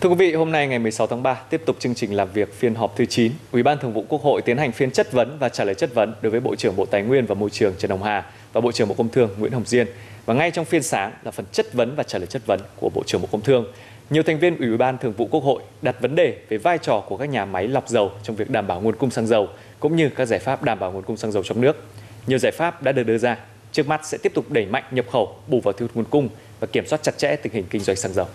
Thưa 0.00 0.08
quý 0.08 0.14
vị, 0.14 0.34
hôm 0.34 0.52
nay 0.52 0.66
ngày 0.66 0.78
16 0.78 1.06
tháng 1.06 1.22
3 1.22 1.34
tiếp 1.34 1.62
tục 1.66 1.76
chương 1.78 1.94
trình 1.94 2.14
làm 2.14 2.28
việc 2.32 2.54
phiên 2.54 2.74
họp 2.74 2.96
thứ 2.96 3.04
9. 3.06 3.32
Ủy 3.52 3.62
ban 3.62 3.78
Thường 3.78 3.92
vụ 3.92 4.04
Quốc 4.08 4.22
hội 4.22 4.42
tiến 4.42 4.56
hành 4.56 4.72
phiên 4.72 4.90
chất 4.90 5.12
vấn 5.12 5.38
và 5.38 5.48
trả 5.48 5.64
lời 5.64 5.74
chất 5.74 5.94
vấn 5.94 6.14
đối 6.22 6.30
với 6.30 6.40
Bộ 6.40 6.56
trưởng 6.56 6.76
Bộ 6.76 6.86
Tài 6.86 7.02
nguyên 7.02 7.26
và 7.26 7.34
Môi 7.34 7.50
trường 7.50 7.74
Trần 7.78 7.90
Hồng 7.90 8.02
Hà 8.02 8.30
và 8.52 8.60
Bộ 8.60 8.72
trưởng 8.72 8.88
Bộ 8.88 8.94
Công 8.94 9.08
Thương 9.08 9.30
Nguyễn 9.38 9.52
Hồng 9.52 9.64
Diên. 9.66 9.86
Và 10.26 10.34
ngay 10.34 10.50
trong 10.50 10.64
phiên 10.64 10.82
sáng 10.82 11.12
là 11.24 11.30
phần 11.30 11.46
chất 11.52 11.72
vấn 11.72 11.94
và 11.96 12.02
trả 12.02 12.18
lời 12.18 12.26
chất 12.26 12.42
vấn 12.46 12.60
của 12.76 12.90
Bộ 12.94 13.02
trưởng 13.06 13.22
Bộ 13.22 13.28
Công 13.32 13.40
Thương. 13.40 13.64
Nhiều 14.10 14.22
thành 14.22 14.38
viên 14.38 14.58
Ủy 14.58 14.76
ban 14.76 14.98
Thường 14.98 15.12
vụ 15.12 15.28
Quốc 15.30 15.44
hội 15.44 15.62
đặt 15.82 16.00
vấn 16.00 16.14
đề 16.14 16.36
về 16.48 16.58
vai 16.58 16.78
trò 16.78 17.00
của 17.08 17.16
các 17.16 17.28
nhà 17.28 17.44
máy 17.44 17.68
lọc 17.68 17.88
dầu 17.88 18.10
trong 18.22 18.36
việc 18.36 18.50
đảm 18.50 18.66
bảo 18.66 18.80
nguồn 18.80 18.96
cung 18.96 19.10
xăng 19.10 19.26
dầu 19.26 19.48
cũng 19.80 19.96
như 19.96 20.10
các 20.16 20.26
giải 20.26 20.38
pháp 20.38 20.62
đảm 20.62 20.78
bảo 20.78 20.92
nguồn 20.92 21.02
cung 21.02 21.16
xăng 21.16 21.32
dầu 21.32 21.42
trong 21.42 21.60
nước. 21.60 21.84
Nhiều 22.26 22.38
giải 22.38 22.52
pháp 22.52 22.82
đã 22.82 22.92
được 22.92 23.02
đưa 23.02 23.18
ra 23.18 23.36
Trước 23.76 23.88
mắt 23.88 24.00
sẽ 24.06 24.18
tiếp 24.18 24.34
tục 24.34 24.50
đẩy 24.50 24.66
mạnh 24.66 24.84
nhập 24.90 25.04
khẩu, 25.12 25.36
bù 25.48 25.60
vào 25.60 25.72
thiếu 25.72 25.88
nguồn 25.94 26.04
cung 26.04 26.28
và 26.60 26.66
kiểm 26.66 26.86
soát 26.86 27.02
chặt 27.02 27.18
chẽ 27.18 27.36
tình 27.36 27.52
hình 27.52 27.64
kinh 27.70 27.82
doanh 27.82 27.96
xăng 27.96 28.12
dầu. 28.12 28.26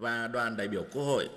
Và 0.00 0.28
đoàn 0.32 0.56
đại 0.56 0.68
biểu 0.68 0.82
Quốc 0.94 1.02
hội 1.02 1.28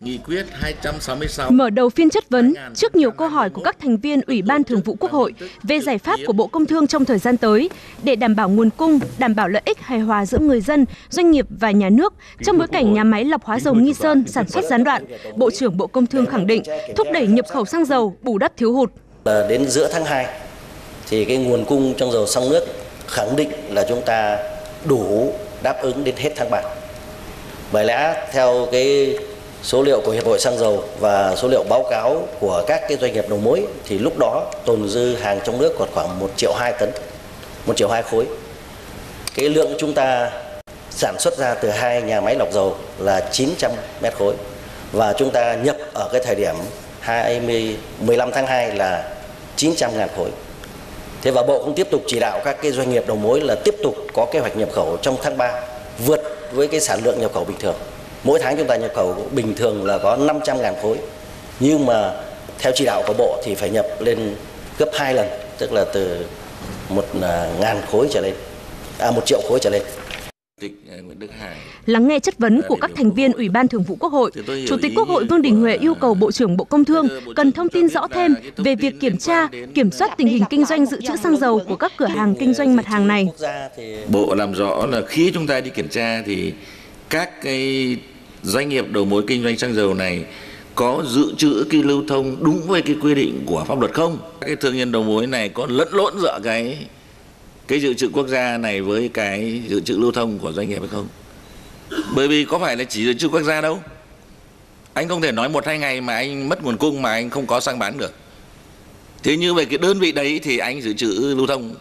Nghị 0.00 0.18
quyết 0.18 0.46
266 0.50 1.50
Mở 1.50 1.70
đầu 1.70 1.88
phiên 1.88 2.10
chất 2.10 2.30
vấn, 2.30 2.54
trước 2.74 2.96
nhiều 2.96 3.10
câu 3.10 3.28
hỏi 3.28 3.50
của 3.50 3.62
các 3.62 3.76
thành 3.80 3.96
viên 3.96 4.20
Ủy 4.20 4.42
ban 4.42 4.64
Thường 4.64 4.80
vụ 4.80 4.96
Quốc 5.00 5.10
hội 5.10 5.34
về 5.62 5.80
giải 5.80 5.98
pháp 5.98 6.20
của 6.26 6.32
Bộ 6.32 6.46
Công 6.46 6.66
Thương 6.66 6.86
trong 6.86 7.04
thời 7.04 7.18
gian 7.18 7.36
tới 7.36 7.70
để 8.02 8.16
đảm 8.16 8.36
bảo 8.36 8.48
nguồn 8.48 8.70
cung, 8.70 8.98
đảm 9.18 9.34
bảo 9.34 9.48
lợi 9.48 9.62
ích 9.64 9.80
hài 9.80 9.98
hòa 9.98 10.26
giữa 10.26 10.38
người 10.38 10.60
dân, 10.60 10.84
doanh 11.08 11.30
nghiệp 11.30 11.46
và 11.50 11.70
nhà 11.70 11.90
nước 11.90 12.14
trong 12.44 12.58
bối 12.58 12.68
cảnh 12.68 12.94
nhà 12.94 13.04
máy 13.04 13.24
lọc 13.24 13.44
hóa 13.44 13.60
dầu 13.60 13.74
Nghi 13.74 13.94
Sơn 13.94 14.24
sản 14.26 14.48
xuất 14.48 14.64
gián 14.64 14.84
đoạn, 14.84 15.04
Bộ 15.36 15.50
trưởng 15.50 15.76
Bộ 15.76 15.86
Công 15.86 16.06
Thương 16.06 16.26
khẳng 16.26 16.46
định 16.46 16.62
thúc 16.96 17.06
đẩy 17.12 17.26
nhập 17.26 17.46
khẩu 17.52 17.64
xăng 17.64 17.84
dầu 17.84 18.16
bù 18.22 18.38
đắp 18.38 18.56
thiếu 18.56 18.72
hụt. 18.72 18.92
Đến 19.24 19.68
giữa 19.68 19.90
tháng 19.92 20.04
2 20.04 20.45
thì 21.10 21.24
cái 21.24 21.36
nguồn 21.36 21.64
cung 21.64 21.94
trong 21.94 22.12
dầu 22.12 22.26
trong 22.26 22.50
nước 22.50 22.66
khẳng 23.06 23.36
định 23.36 23.50
là 23.70 23.84
chúng 23.88 24.02
ta 24.02 24.38
đủ 24.84 25.32
đáp 25.62 25.82
ứng 25.82 26.04
đến 26.04 26.16
hết 26.16 26.30
tháng 26.36 26.50
3. 26.50 26.62
Bởi 27.72 27.84
lẽ 27.84 28.26
theo 28.32 28.68
cái 28.72 29.16
số 29.62 29.82
liệu 29.82 30.00
của 30.00 30.12
Hiệp 30.12 30.26
hội 30.26 30.38
Xăng 30.38 30.58
dầu 30.58 30.84
và 30.98 31.36
số 31.36 31.48
liệu 31.48 31.64
báo 31.68 31.86
cáo 31.90 32.28
của 32.40 32.64
các 32.66 32.82
cái 32.88 32.98
doanh 33.00 33.12
nghiệp 33.12 33.24
đầu 33.28 33.38
mối 33.38 33.66
thì 33.84 33.98
lúc 33.98 34.18
đó 34.18 34.52
tồn 34.64 34.88
dư 34.88 35.14
hàng 35.14 35.40
trong 35.44 35.58
nước 35.58 35.74
còn 35.78 35.88
khoảng 35.94 36.18
1 36.18 36.30
triệu 36.36 36.52
2 36.52 36.72
tấn, 36.72 36.90
1 37.66 37.76
triệu 37.76 37.88
2 37.88 38.02
khối. 38.02 38.26
Cái 39.34 39.48
lượng 39.48 39.74
chúng 39.78 39.94
ta 39.94 40.30
sản 40.90 41.14
xuất 41.18 41.38
ra 41.38 41.54
từ 41.54 41.70
hai 41.70 42.02
nhà 42.02 42.20
máy 42.20 42.36
lọc 42.38 42.52
dầu 42.52 42.76
là 42.98 43.28
900 43.32 43.70
mét 44.00 44.14
khối 44.14 44.34
và 44.92 45.12
chúng 45.12 45.30
ta 45.30 45.54
nhập 45.54 45.76
ở 45.94 46.08
cái 46.12 46.20
thời 46.24 46.34
điểm 46.34 46.54
20 47.00 47.76
15 48.00 48.30
tháng 48.32 48.46
2 48.46 48.74
là 48.74 49.08
900 49.56 49.98
ngàn 49.98 50.08
khối. 50.16 50.30
Thế 51.26 51.32
và 51.32 51.42
Bộ 51.42 51.58
cũng 51.64 51.74
tiếp 51.74 51.86
tục 51.90 52.02
chỉ 52.06 52.18
đạo 52.20 52.40
các 52.44 52.56
cái 52.62 52.72
doanh 52.72 52.90
nghiệp 52.90 53.04
đầu 53.06 53.16
mối 53.16 53.40
là 53.40 53.54
tiếp 53.64 53.74
tục 53.82 53.94
có 54.12 54.26
kế 54.32 54.38
hoạch 54.38 54.56
nhập 54.56 54.68
khẩu 54.72 54.96
trong 54.96 55.16
tháng 55.22 55.38
3 55.38 55.62
vượt 56.06 56.20
với 56.52 56.68
cái 56.68 56.80
sản 56.80 57.00
lượng 57.04 57.20
nhập 57.20 57.30
khẩu 57.34 57.44
bình 57.44 57.56
thường. 57.60 57.74
Mỗi 58.24 58.38
tháng 58.38 58.56
chúng 58.56 58.66
ta 58.66 58.76
nhập 58.76 58.90
khẩu 58.94 59.16
bình 59.32 59.54
thường 59.54 59.84
là 59.84 59.98
có 59.98 60.16
500 60.16 60.62
ngàn 60.62 60.74
khối. 60.82 60.96
Nhưng 61.60 61.86
mà 61.86 62.12
theo 62.58 62.72
chỉ 62.74 62.84
đạo 62.84 63.02
của 63.06 63.14
Bộ 63.18 63.40
thì 63.44 63.54
phải 63.54 63.70
nhập 63.70 63.86
lên 64.00 64.36
gấp 64.78 64.90
2 64.92 65.14
lần, 65.14 65.28
tức 65.58 65.72
là 65.72 65.84
từ 65.92 66.26
một 66.88 67.04
à, 67.22 67.50
ngàn 67.60 67.82
khối 67.92 68.08
trở 68.10 68.20
lên, 68.20 68.34
à 68.98 69.10
một 69.10 69.26
triệu 69.26 69.40
khối 69.48 69.58
trở 69.60 69.70
lên. 69.70 69.82
Lắng 71.86 72.08
nghe 72.08 72.20
chất 72.20 72.38
vấn 72.38 72.60
của 72.68 72.76
các 72.76 72.90
thành 72.96 73.10
viên 73.14 73.32
Ủy 73.32 73.48
ban 73.48 73.68
Thường 73.68 73.82
vụ 73.82 73.96
Quốc 74.00 74.12
hội, 74.12 74.30
Chủ 74.68 74.76
tịch 74.82 74.92
Quốc 74.96 75.08
hội 75.08 75.24
Vương 75.24 75.42
Đình 75.42 75.60
Huệ 75.60 75.76
yêu 75.76 75.94
cầu 75.94 76.14
Bộ 76.14 76.32
trưởng 76.32 76.56
Bộ 76.56 76.64
Công 76.64 76.84
Thương 76.84 77.08
cần 77.36 77.52
thông 77.52 77.68
tin 77.68 77.88
rõ 77.88 78.08
thêm 78.08 78.34
về 78.56 78.74
việc 78.74 79.00
kiểm 79.00 79.16
tra, 79.16 79.48
kiểm 79.74 79.90
soát 79.90 80.16
tình 80.16 80.28
hình 80.28 80.44
kinh 80.50 80.64
doanh 80.64 80.86
dự 80.86 81.00
trữ 81.00 81.16
xăng 81.16 81.36
dầu 81.36 81.60
của 81.68 81.76
các 81.76 81.92
cửa 81.96 82.06
hàng 82.06 82.34
kinh 82.40 82.54
doanh 82.54 82.76
mặt 82.76 82.86
hàng 82.86 83.08
này. 83.08 83.28
Bộ 84.08 84.34
làm 84.34 84.52
rõ 84.52 84.86
là 84.86 85.02
khi 85.08 85.30
chúng 85.34 85.46
ta 85.46 85.60
đi 85.60 85.70
kiểm 85.70 85.88
tra 85.88 86.22
thì 86.26 86.52
các 87.10 87.42
cái 87.42 87.96
doanh 88.42 88.68
nghiệp 88.68 88.84
đầu 88.90 89.04
mối 89.04 89.22
kinh 89.26 89.42
doanh 89.42 89.58
xăng 89.58 89.74
dầu 89.74 89.94
này 89.94 90.24
có 90.74 91.04
dự 91.06 91.34
trữ 91.36 91.64
cái 91.70 91.82
lưu 91.82 92.02
thông 92.08 92.36
đúng 92.44 92.60
với 92.66 92.82
cái 92.82 92.96
quy 93.02 93.14
định 93.14 93.42
của 93.46 93.64
pháp 93.68 93.80
luật 93.80 93.92
không? 93.92 94.18
Các 94.40 94.46
cái 94.46 94.56
thương 94.56 94.76
nhân 94.76 94.92
đầu 94.92 95.02
mối 95.02 95.26
này 95.26 95.48
có 95.48 95.66
lẫn 95.70 95.88
lộn 95.92 96.12
giữa 96.20 96.40
cái 96.44 96.78
cái 97.68 97.80
dự 97.80 97.94
trữ 97.94 98.08
quốc 98.12 98.26
gia 98.26 98.58
này 98.58 98.82
với 98.82 99.10
cái 99.14 99.62
dự 99.68 99.80
trữ 99.80 99.96
lưu 99.96 100.12
thông 100.12 100.38
của 100.38 100.52
doanh 100.52 100.68
nghiệp 100.68 100.78
hay 100.78 100.88
không? 100.88 101.08
Bởi 102.14 102.28
vì 102.28 102.44
có 102.44 102.58
phải 102.58 102.76
là 102.76 102.84
chỉ 102.84 103.04
dự 103.04 103.14
trữ 103.14 103.28
quốc 103.28 103.42
gia 103.42 103.60
đâu. 103.60 103.80
Anh 104.92 105.08
không 105.08 105.22
thể 105.22 105.32
nói 105.32 105.48
một 105.48 105.66
hai 105.66 105.78
ngày 105.78 106.00
mà 106.00 106.14
anh 106.14 106.48
mất 106.48 106.64
nguồn 106.64 106.76
cung 106.76 107.02
mà 107.02 107.12
anh 107.12 107.30
không 107.30 107.46
có 107.46 107.60
xăng 107.60 107.78
bán 107.78 107.98
được. 107.98 108.14
Thế 109.22 109.36
như 109.36 109.54
vậy 109.54 109.64
cái 109.64 109.78
đơn 109.78 109.98
vị 109.98 110.12
đấy 110.12 110.40
thì 110.42 110.58
anh 110.58 110.82
dự 110.82 110.92
trữ 110.92 111.34
lưu 111.36 111.46
thông 111.46 111.74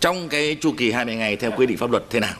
trong 0.00 0.28
cái 0.28 0.56
chu 0.60 0.72
kỳ 0.76 0.90
20 0.92 1.14
ngày 1.14 1.36
theo 1.36 1.50
quy 1.56 1.66
định 1.66 1.76
pháp 1.76 1.90
luật 1.90 2.04
thế 2.10 2.20
nào? 2.20 2.34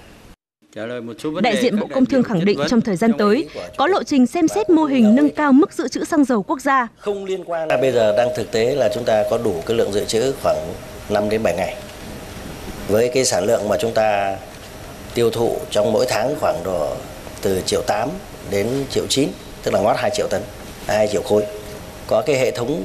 Đại 1.42 1.56
diện 1.62 1.80
Bộ 1.80 1.88
Công 1.94 2.06
Thương 2.06 2.22
khẳng 2.22 2.44
định 2.44 2.58
trong 2.68 2.80
thời 2.80 2.96
gian 2.96 3.12
tới 3.18 3.48
có 3.76 3.86
lộ 3.86 4.02
trình 4.02 4.26
xem 4.26 4.48
xét 4.48 4.70
mô 4.70 4.84
hình 4.84 5.14
nâng 5.14 5.30
cao 5.30 5.52
mức 5.52 5.72
dự 5.72 5.88
trữ 5.88 6.04
xăng 6.04 6.24
dầu 6.24 6.42
quốc 6.42 6.60
gia. 6.60 6.88
Không 6.98 7.24
liên 7.24 7.44
quan 7.44 7.68
là 7.68 7.76
bây 7.76 7.92
giờ 7.92 8.16
đang 8.16 8.28
thực 8.36 8.52
tế 8.52 8.74
là 8.74 8.90
chúng 8.94 9.04
ta 9.04 9.24
có 9.30 9.38
đủ 9.38 9.62
cái 9.66 9.76
lượng 9.76 9.92
dự 9.92 10.04
trữ 10.04 10.32
khoảng 10.42 10.72
5 11.08 11.28
đến 11.28 11.42
7 11.42 11.54
ngày. 11.56 11.76
Với 12.88 13.08
cái 13.08 13.24
sản 13.24 13.44
lượng 13.44 13.68
mà 13.68 13.76
chúng 13.80 13.92
ta 13.92 14.36
tiêu 15.14 15.30
thụ 15.30 15.56
trong 15.70 15.92
mỗi 15.92 16.06
tháng 16.08 16.34
khoảng 16.40 16.62
độ 16.64 16.88
từ 17.42 17.62
triệu 17.66 17.82
8 17.82 18.10
đến 18.50 18.84
triệu 18.90 19.06
9, 19.08 19.28
tức 19.62 19.74
là 19.74 19.80
ngót 19.80 19.96
2 19.98 20.10
triệu 20.14 20.26
tấn, 20.30 20.42
2 20.86 21.08
triệu 21.08 21.22
khối. 21.22 21.42
Có 22.06 22.22
cái 22.26 22.36
hệ 22.36 22.50
thống 22.50 22.82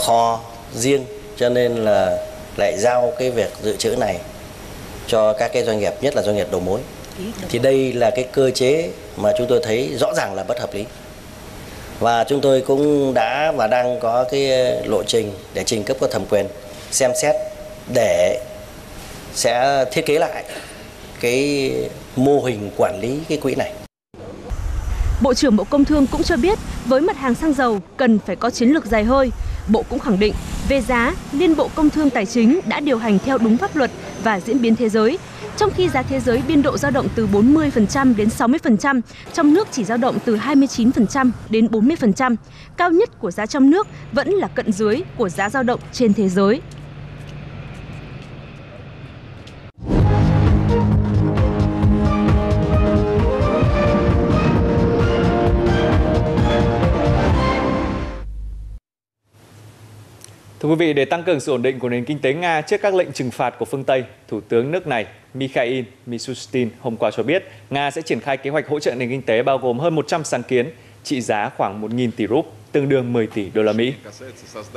kho 0.00 0.40
riêng 0.74 1.04
cho 1.36 1.48
nên 1.48 1.76
là 1.76 2.18
lại 2.56 2.78
giao 2.78 3.12
cái 3.18 3.30
việc 3.30 3.52
dự 3.62 3.76
trữ 3.76 3.96
này 3.96 4.18
cho 5.06 5.32
các 5.32 5.52
cái 5.52 5.64
doanh 5.64 5.78
nghiệp 5.78 5.92
nhất 6.00 6.16
là 6.16 6.22
doanh 6.22 6.36
nghiệp 6.36 6.48
đầu 6.50 6.60
mối. 6.60 6.80
Thì 7.48 7.58
đây 7.58 7.92
là 7.92 8.10
cái 8.10 8.24
cơ 8.32 8.50
chế 8.50 8.88
mà 9.16 9.32
chúng 9.38 9.46
tôi 9.46 9.60
thấy 9.62 9.90
rõ 10.00 10.14
ràng 10.16 10.34
là 10.34 10.42
bất 10.42 10.60
hợp 10.60 10.74
lý. 10.74 10.84
Và 12.00 12.24
chúng 12.24 12.40
tôi 12.40 12.60
cũng 12.60 13.14
đã 13.14 13.52
và 13.56 13.66
đang 13.66 14.00
có 14.00 14.24
cái 14.30 14.48
lộ 14.84 15.02
trình 15.02 15.32
để 15.54 15.64
trình 15.66 15.84
cấp 15.84 15.96
có 16.00 16.06
thẩm 16.06 16.26
quyền 16.30 16.46
xem 16.90 17.10
xét 17.22 17.34
để 17.94 18.40
sẽ 19.34 19.84
thiết 19.92 20.06
kế 20.06 20.18
lại 20.18 20.44
cái 21.20 21.72
mô 22.16 22.42
hình 22.42 22.70
quản 22.76 23.00
lý 23.00 23.18
cái 23.28 23.38
quỹ 23.38 23.54
này. 23.54 23.72
Bộ 25.22 25.34
trưởng 25.34 25.56
Bộ 25.56 25.64
Công 25.64 25.84
Thương 25.84 26.06
cũng 26.06 26.22
cho 26.22 26.36
biết 26.36 26.58
với 26.86 27.00
mặt 27.00 27.16
hàng 27.16 27.34
xăng 27.34 27.52
dầu 27.52 27.80
cần 27.96 28.18
phải 28.26 28.36
có 28.36 28.50
chiến 28.50 28.68
lược 28.68 28.86
dài 28.86 29.04
hơi. 29.04 29.30
Bộ 29.68 29.84
cũng 29.90 29.98
khẳng 29.98 30.18
định 30.18 30.34
về 30.68 30.80
giá, 30.80 31.14
Liên 31.32 31.56
Bộ 31.56 31.68
Công 31.74 31.90
Thương 31.90 32.10
Tài 32.10 32.26
chính 32.26 32.60
đã 32.66 32.80
điều 32.80 32.98
hành 32.98 33.18
theo 33.24 33.38
đúng 33.38 33.56
pháp 33.56 33.76
luật 33.76 33.90
và 34.22 34.40
diễn 34.40 34.62
biến 34.62 34.76
thế 34.76 34.88
giới. 34.88 35.18
Trong 35.56 35.70
khi 35.70 35.88
giá 35.88 36.02
thế 36.02 36.20
giới 36.20 36.42
biên 36.48 36.62
độ 36.62 36.78
dao 36.78 36.90
động 36.90 37.08
từ 37.14 37.26
40% 37.32 38.16
đến 38.16 38.28
60%, 38.38 39.00
trong 39.32 39.54
nước 39.54 39.68
chỉ 39.70 39.84
dao 39.84 39.98
động 39.98 40.18
từ 40.24 40.36
29% 40.36 41.30
đến 41.48 41.66
40%. 41.66 42.36
Cao 42.76 42.90
nhất 42.90 43.20
của 43.20 43.30
giá 43.30 43.46
trong 43.46 43.70
nước 43.70 43.86
vẫn 44.12 44.28
là 44.30 44.48
cận 44.48 44.72
dưới 44.72 45.00
của 45.16 45.28
giá 45.28 45.50
dao 45.50 45.62
động 45.62 45.80
trên 45.92 46.14
thế 46.14 46.28
giới. 46.28 46.60
Thưa 60.64 60.70
quý 60.70 60.76
vị, 60.76 60.92
để 60.92 61.04
tăng 61.04 61.22
cường 61.22 61.40
sự 61.40 61.52
ổn 61.52 61.62
định 61.62 61.78
của 61.78 61.88
nền 61.88 62.04
kinh 62.04 62.18
tế 62.18 62.34
Nga 62.34 62.60
trước 62.60 62.82
các 62.82 62.94
lệnh 62.94 63.12
trừng 63.12 63.30
phạt 63.30 63.54
của 63.58 63.64
phương 63.64 63.84
Tây, 63.84 64.04
Thủ 64.28 64.40
tướng 64.40 64.70
nước 64.70 64.86
này 64.86 65.06
Mikhail 65.34 65.84
Mishustin 66.06 66.68
hôm 66.80 66.96
qua 66.96 67.10
cho 67.10 67.22
biết 67.22 67.44
Nga 67.70 67.90
sẽ 67.90 68.02
triển 68.02 68.20
khai 68.20 68.36
kế 68.36 68.50
hoạch 68.50 68.68
hỗ 68.68 68.80
trợ 68.80 68.94
nền 68.94 69.08
kinh 69.08 69.22
tế 69.22 69.42
bao 69.42 69.58
gồm 69.58 69.78
hơn 69.78 69.94
100 69.94 70.24
sáng 70.24 70.42
kiến 70.42 70.70
trị 71.02 71.20
giá 71.20 71.50
khoảng 71.56 71.82
1.000 71.82 72.10
tỷ 72.16 72.26
rúp, 72.26 72.52
tương 72.72 72.88
đương 72.88 73.12
10 73.12 73.26
tỷ 73.26 73.50
đô 73.54 73.62
la 73.62 73.72
Mỹ. 73.72 73.94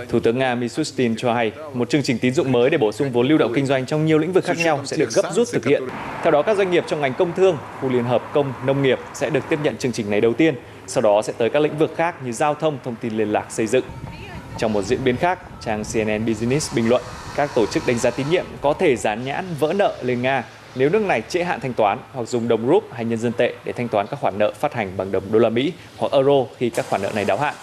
Thủ 0.10 0.20
tướng 0.20 0.38
Nga 0.38 0.56
Mishustin 0.56 1.16
cho 1.18 1.34
hay 1.34 1.52
một 1.74 1.90
chương 1.90 2.04
trình 2.04 2.20
tín 2.20 2.34
dụng 2.34 2.52
mới 2.52 2.70
để 2.70 2.78
bổ 2.78 2.92
sung 2.92 3.12
vốn 3.12 3.28
lưu 3.28 3.38
động 3.38 3.52
kinh 3.56 3.66
doanh 3.66 3.86
trong 3.86 4.06
nhiều 4.06 4.18
lĩnh 4.18 4.34
vực 4.34 4.46
khác 4.46 4.58
nhau 4.58 4.82
sẽ 4.86 4.98
được 4.98 5.10
gấp 5.16 5.34
rút 5.34 5.48
thực 5.54 5.66
hiện. 5.66 5.84
Theo 6.24 6.32
đó, 6.32 6.42
các 6.42 6.58
doanh 6.58 6.72
nghiệp 6.72 6.84
trong 6.88 7.02
ngành 7.02 7.14
công 7.14 7.34
thương, 7.34 7.58
khu 7.82 7.90
liên 7.90 8.04
hợp 8.04 8.24
công, 8.34 8.54
nông 8.66 8.84
nghiệp 8.84 9.00
sẽ 9.14 9.30
được 9.30 9.44
tiếp 9.50 9.60
nhận 9.64 9.78
chương 9.78 9.92
trình 9.92 10.10
này 10.10 10.22
đầu 10.22 10.34
tiên, 10.34 10.56
sau 10.88 11.02
đó 11.02 11.22
sẽ 11.22 11.34
tới 11.38 11.50
các 11.50 11.60
lĩnh 11.60 11.78
vực 11.78 11.94
khác 11.96 12.16
như 12.26 12.32
giao 12.32 12.54
thông, 12.54 12.78
thông 12.84 12.96
tin 13.02 13.18
liên 13.18 13.32
lạc, 13.32 13.52
xây 13.52 13.68
dựng. 13.68 13.84
Trong 14.58 14.74
một 14.74 14.82
diễn 14.82 15.04
biến 15.04 15.18
khác, 15.18 15.40
trang 15.62 15.84
CNN 15.84 16.26
Business 16.26 16.76
bình 16.76 16.90
luận 16.90 17.02
các 17.36 17.50
tổ 17.56 17.66
chức 17.66 17.88
đánh 17.88 18.00
giá 18.00 18.10
tín 18.10 18.26
nhiệm 18.30 18.46
có 18.62 18.74
thể 18.74 18.96
dán 18.96 19.26
nhãn 19.26 19.46
vỡ 19.60 19.74
nợ 19.74 19.96
lên 20.04 20.22
Nga 20.22 20.44
nếu 20.76 20.90
nước 20.90 21.02
này 21.02 21.22
trễ 21.30 21.44
hạn 21.44 21.60
thanh 21.60 21.74
toán 21.74 22.00
hoặc 22.14 22.28
dùng 22.28 22.48
đồng 22.48 22.68
rúp 22.68 22.94
hay 22.94 23.06
nhân 23.06 23.20
dân 23.20 23.34
tệ 23.34 23.54
để 23.66 23.72
thanh 23.72 23.88
toán 23.88 24.08
các 24.08 24.20
khoản 24.20 24.38
nợ 24.38 24.54
phát 24.60 24.74
hành 24.74 24.98
bằng 24.98 25.12
đồng 25.12 25.32
đô 25.32 25.40
la 25.40 25.50
Mỹ 25.50 25.74
hoặc 25.98 26.12
euro 26.12 26.46
khi 26.58 26.70
các 26.70 26.86
khoản 26.90 27.02
nợ 27.02 27.12
này 27.16 27.26
đáo 27.26 27.38
hạn. 27.38 27.56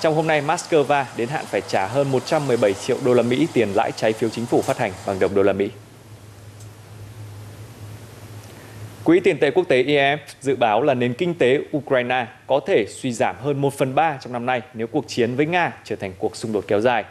Trong 0.00 0.14
hôm 0.14 0.26
nay, 0.26 0.42
Moscow 0.42 1.04
đến 1.16 1.28
hạn 1.28 1.44
phải 1.46 1.60
trả 1.60 1.86
hơn 1.86 2.12
117 2.12 2.72
triệu 2.72 2.96
đô 3.04 3.14
la 3.14 3.22
Mỹ 3.22 3.46
tiền 3.52 3.68
lãi 3.74 3.92
trái 3.92 4.12
phiếu 4.12 4.30
chính 4.30 4.46
phủ 4.46 4.62
phát 4.62 4.78
hành 4.78 4.92
bằng 5.06 5.18
đồng 5.18 5.34
đô 5.34 5.42
la 5.42 5.52
Mỹ. 5.52 5.70
Quỹ 9.06 9.20
tiền 9.20 9.38
tệ 9.38 9.50
quốc 9.50 9.68
tế 9.68 9.82
IMF 9.82 10.18
dự 10.40 10.56
báo 10.56 10.82
là 10.82 10.94
nền 10.94 11.14
kinh 11.14 11.34
tế 11.34 11.60
Ukraine 11.76 12.26
có 12.46 12.60
thể 12.66 12.84
suy 12.88 13.12
giảm 13.12 13.36
hơn 13.40 13.60
1 13.60 13.74
phần 13.74 13.94
3 13.94 14.18
trong 14.20 14.32
năm 14.32 14.46
nay 14.46 14.60
nếu 14.74 14.86
cuộc 14.86 15.04
chiến 15.08 15.34
với 15.34 15.46
Nga 15.46 15.72
trở 15.84 15.96
thành 15.96 16.12
cuộc 16.18 16.36
xung 16.36 16.52
đột 16.52 16.64
kéo 16.68 16.80
dài. 16.80 17.04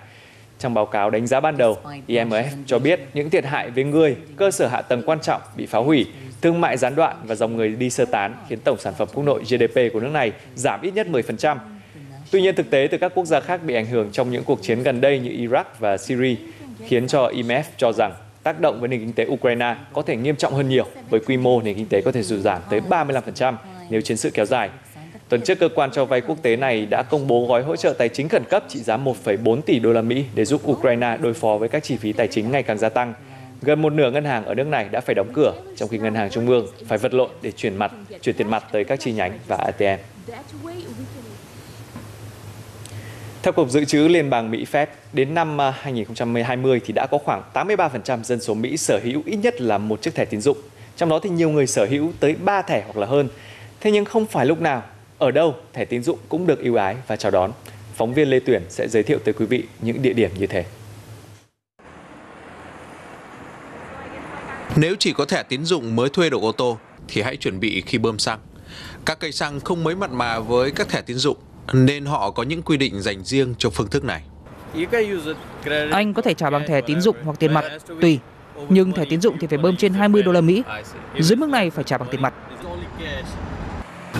Trong 0.59 0.73
báo 0.73 0.85
cáo 0.85 1.09
đánh 1.09 1.27
giá 1.27 1.39
ban 1.39 1.57
đầu, 1.57 1.77
IMF 2.07 2.43
cho 2.65 2.79
biết 2.79 2.99
những 3.13 3.29
thiệt 3.29 3.45
hại 3.45 3.69
về 3.69 3.83
người, 3.83 4.15
cơ 4.35 4.51
sở 4.51 4.67
hạ 4.67 4.81
tầng 4.81 5.03
quan 5.05 5.19
trọng 5.19 5.41
bị 5.55 5.65
phá 5.65 5.79
hủy, 5.79 6.05
thương 6.41 6.61
mại 6.61 6.77
gián 6.77 6.95
đoạn 6.95 7.15
và 7.23 7.35
dòng 7.35 7.55
người 7.55 7.69
đi 7.69 7.89
sơ 7.89 8.05
tán 8.05 8.35
khiến 8.49 8.59
tổng 8.59 8.77
sản 8.79 8.93
phẩm 8.97 9.07
quốc 9.13 9.23
nội 9.23 9.43
GDP 9.43 9.93
của 9.93 9.99
nước 9.99 10.11
này 10.11 10.31
giảm 10.55 10.81
ít 10.81 10.91
nhất 10.93 11.07
10%. 11.11 11.57
Tuy 12.31 12.41
nhiên, 12.41 12.55
thực 12.55 12.69
tế 12.69 12.87
từ 12.91 12.97
các 12.97 13.11
quốc 13.15 13.25
gia 13.25 13.39
khác 13.39 13.63
bị 13.63 13.73
ảnh 13.73 13.85
hưởng 13.85 14.09
trong 14.11 14.31
những 14.31 14.43
cuộc 14.43 14.61
chiến 14.61 14.83
gần 14.83 15.01
đây 15.01 15.19
như 15.19 15.47
Iraq 15.47 15.63
và 15.79 15.97
Syria 15.97 16.35
khiến 16.85 17.07
cho 17.07 17.27
IMF 17.27 17.63
cho 17.77 17.91
rằng 17.91 18.11
tác 18.45 18.59
động 18.59 18.79
với 18.79 18.89
nền 18.89 18.99
kinh 18.99 19.13
tế 19.13 19.25
Ukraine 19.25 19.75
có 19.93 20.01
thể 20.01 20.15
nghiêm 20.15 20.35
trọng 20.35 20.53
hơn 20.53 20.69
nhiều 20.69 20.85
với 21.09 21.19
quy 21.19 21.37
mô 21.37 21.61
nền 21.61 21.75
kinh 21.75 21.85
tế 21.89 22.01
có 22.05 22.11
thể 22.11 22.23
sụt 22.23 22.39
giảm 22.39 22.61
tới 22.69 22.81
35% 22.89 23.53
nếu 23.89 24.01
chiến 24.01 24.17
sự 24.17 24.29
kéo 24.33 24.45
dài. 24.45 24.69
Tuần 25.29 25.41
trước, 25.41 25.59
cơ 25.59 25.69
quan 25.75 25.91
cho 25.91 26.05
vay 26.05 26.21
quốc 26.21 26.41
tế 26.41 26.55
này 26.55 26.85
đã 26.85 27.03
công 27.03 27.27
bố 27.27 27.45
gói 27.47 27.63
hỗ 27.63 27.75
trợ 27.75 27.93
tài 27.97 28.09
chính 28.09 28.29
khẩn 28.29 28.43
cấp 28.49 28.63
trị 28.67 28.79
giá 28.79 28.97
1,4 28.97 29.61
tỷ 29.61 29.79
đô 29.79 29.93
la 29.93 30.01
Mỹ 30.01 30.25
để 30.35 30.45
giúp 30.45 30.61
Ukraine 30.71 31.17
đối 31.21 31.33
phó 31.33 31.57
với 31.57 31.69
các 31.69 31.83
chi 31.83 31.97
phí 31.97 32.13
tài 32.13 32.27
chính 32.27 32.51
ngày 32.51 32.63
càng 32.63 32.77
gia 32.77 32.89
tăng. 32.89 33.13
Gần 33.61 33.81
một 33.81 33.93
nửa 33.93 34.11
ngân 34.11 34.25
hàng 34.25 34.45
ở 34.45 34.53
nước 34.53 34.67
này 34.67 34.89
đã 34.91 35.01
phải 35.01 35.15
đóng 35.15 35.29
cửa, 35.33 35.53
trong 35.75 35.89
khi 35.89 35.97
ngân 35.97 36.15
hàng 36.15 36.29
trung 36.29 36.47
ương 36.47 36.67
phải 36.87 36.97
vật 36.97 37.13
lộn 37.13 37.29
để 37.41 37.51
chuyển 37.51 37.75
mặt, 37.75 37.91
chuyển 38.21 38.35
tiền 38.35 38.49
mặt 38.49 38.63
tới 38.71 38.83
các 38.83 38.99
chi 38.99 39.11
nhánh 39.11 39.39
và 39.47 39.55
ATM. 39.55 40.01
Theo 43.45 43.51
Cục 43.51 43.69
Dự 43.69 43.85
trữ 43.85 44.07
Liên 44.07 44.29
bang 44.29 44.51
Mỹ 44.51 44.65
Fed, 44.71 44.85
đến 45.13 45.33
năm 45.33 45.61
à, 45.61 45.71
2020 45.71 46.81
thì 46.85 46.93
đã 46.93 47.07
có 47.11 47.17
khoảng 47.17 47.43
83% 47.53 48.23
dân 48.23 48.41
số 48.41 48.53
Mỹ 48.53 48.77
sở 48.77 48.99
hữu 49.03 49.21
ít 49.25 49.35
nhất 49.35 49.61
là 49.61 49.77
một 49.77 50.01
chiếc 50.01 50.15
thẻ 50.15 50.25
tín 50.25 50.41
dụng. 50.41 50.57
Trong 50.97 51.09
đó 51.09 51.19
thì 51.23 51.29
nhiều 51.29 51.49
người 51.49 51.67
sở 51.67 51.85
hữu 51.85 52.11
tới 52.19 52.35
3 52.35 52.61
thẻ 52.61 52.83
hoặc 52.85 52.97
là 52.97 53.07
hơn. 53.07 53.29
Thế 53.81 53.91
nhưng 53.91 54.05
không 54.05 54.25
phải 54.25 54.45
lúc 54.45 54.61
nào, 54.61 54.83
ở 55.17 55.31
đâu 55.31 55.55
thẻ 55.73 55.85
tín 55.85 56.03
dụng 56.03 56.19
cũng 56.29 56.47
được 56.47 56.59
ưu 56.59 56.75
ái 56.75 56.95
và 57.07 57.15
chào 57.15 57.31
đón. 57.31 57.51
Phóng 57.95 58.13
viên 58.13 58.29
Lê 58.29 58.39
Tuyển 58.39 58.63
sẽ 58.69 58.87
giới 58.87 59.03
thiệu 59.03 59.19
tới 59.25 59.33
quý 59.33 59.45
vị 59.45 59.63
những 59.81 60.01
địa 60.01 60.13
điểm 60.13 60.31
như 60.39 60.47
thế. 60.47 60.65
Nếu 64.75 64.95
chỉ 64.99 65.13
có 65.13 65.25
thẻ 65.25 65.43
tín 65.43 65.65
dụng 65.65 65.95
mới 65.95 66.09
thuê 66.09 66.29
được 66.29 66.41
ô 66.41 66.51
tô 66.51 66.77
thì 67.07 67.21
hãy 67.21 67.37
chuẩn 67.37 67.59
bị 67.59 67.83
khi 67.85 67.97
bơm 67.97 68.19
xăng. 68.19 68.39
Các 69.05 69.19
cây 69.19 69.31
xăng 69.31 69.59
không 69.59 69.83
mấy 69.83 69.95
mặn 69.95 70.17
mà 70.17 70.39
với 70.39 70.71
các 70.71 70.89
thẻ 70.89 71.01
tín 71.01 71.17
dụng 71.17 71.37
nên 71.73 72.05
họ 72.05 72.31
có 72.31 72.43
những 72.43 72.61
quy 72.61 72.77
định 72.77 73.01
dành 73.01 73.23
riêng 73.23 73.55
cho 73.57 73.69
phương 73.69 73.87
thức 73.87 74.03
này. 74.03 74.21
Anh 75.91 76.13
có 76.13 76.21
thể 76.21 76.33
trả 76.33 76.49
bằng 76.49 76.67
thẻ 76.67 76.81
tín 76.81 77.01
dụng 77.01 77.15
hoặc 77.23 77.39
tiền 77.39 77.53
mặt, 77.53 77.65
tùy. 78.01 78.19
Nhưng 78.69 78.91
thẻ 78.91 79.05
tín 79.09 79.21
dụng 79.21 79.37
thì 79.39 79.47
phải 79.47 79.57
bơm 79.57 79.77
trên 79.77 79.93
20 79.93 80.23
đô 80.23 80.31
la 80.31 80.41
Mỹ. 80.41 80.63
Dưới 81.19 81.35
mức 81.37 81.49
này 81.49 81.69
phải 81.69 81.83
trả 81.83 81.97
bằng 81.97 82.09
tiền 82.11 82.21
mặt. 82.21 82.33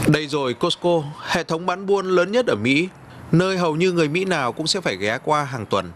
Đây 0.08 0.28
rồi 0.28 0.54
Costco, 0.54 1.04
hệ 1.28 1.44
thống 1.44 1.66
bán 1.66 1.86
buôn 1.86 2.06
lớn 2.06 2.32
nhất 2.32 2.48
ở 2.48 2.56
Mỹ, 2.56 2.90
nơi 3.32 3.58
hầu 3.58 3.76
như 3.76 3.92
người 3.92 4.08
Mỹ 4.08 4.26
nào 4.26 4.52
cũng 4.52 4.68
sẽ 4.68 4.82
phải 4.82 4.98
ghé 4.98 5.18
qua 5.24 5.44
hàng 5.44 5.66
tuần. 5.66 5.92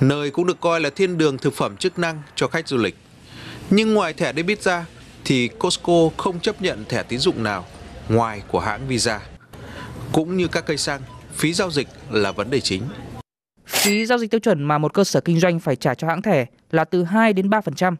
Nơi 0.00 0.30
cũng 0.30 0.46
được 0.46 0.60
coi 0.60 0.80
là 0.80 0.90
thiên 0.90 1.18
đường 1.18 1.38
thực 1.38 1.54
phẩm 1.54 1.76
chức 1.76 1.98
năng 1.98 2.22
cho 2.34 2.48
khách 2.48 2.68
du 2.68 2.76
lịch. 2.76 2.96
Nhưng 3.70 3.94
ngoài 3.94 4.12
thẻ 4.12 4.32
debit 4.32 4.62
ra 4.62 4.86
thì 5.24 5.48
Costco 5.48 6.08
không 6.16 6.40
chấp 6.40 6.62
nhận 6.62 6.84
thẻ 6.88 7.02
tín 7.02 7.18
dụng 7.18 7.42
nào 7.42 7.64
ngoài 8.08 8.42
của 8.48 8.60
hãng 8.60 8.88
Visa. 8.88 9.20
Cũng 10.12 10.36
như 10.36 10.48
các 10.48 10.66
cây 10.66 10.76
xăng, 10.76 11.00
phí 11.32 11.52
giao 11.52 11.70
dịch 11.70 11.88
là 12.10 12.32
vấn 12.32 12.50
đề 12.50 12.60
chính. 12.60 12.82
Phí 13.66 14.06
giao 14.06 14.18
dịch 14.18 14.30
tiêu 14.30 14.40
chuẩn 14.40 14.62
mà 14.62 14.78
một 14.78 14.94
cơ 14.94 15.04
sở 15.04 15.20
kinh 15.20 15.40
doanh 15.40 15.60
phải 15.60 15.76
trả 15.76 15.94
cho 15.94 16.08
hãng 16.08 16.22
thẻ 16.22 16.46
là 16.70 16.84
từ 16.84 17.04
2 17.04 17.32
đến 17.32 17.50
3%. 17.50 17.96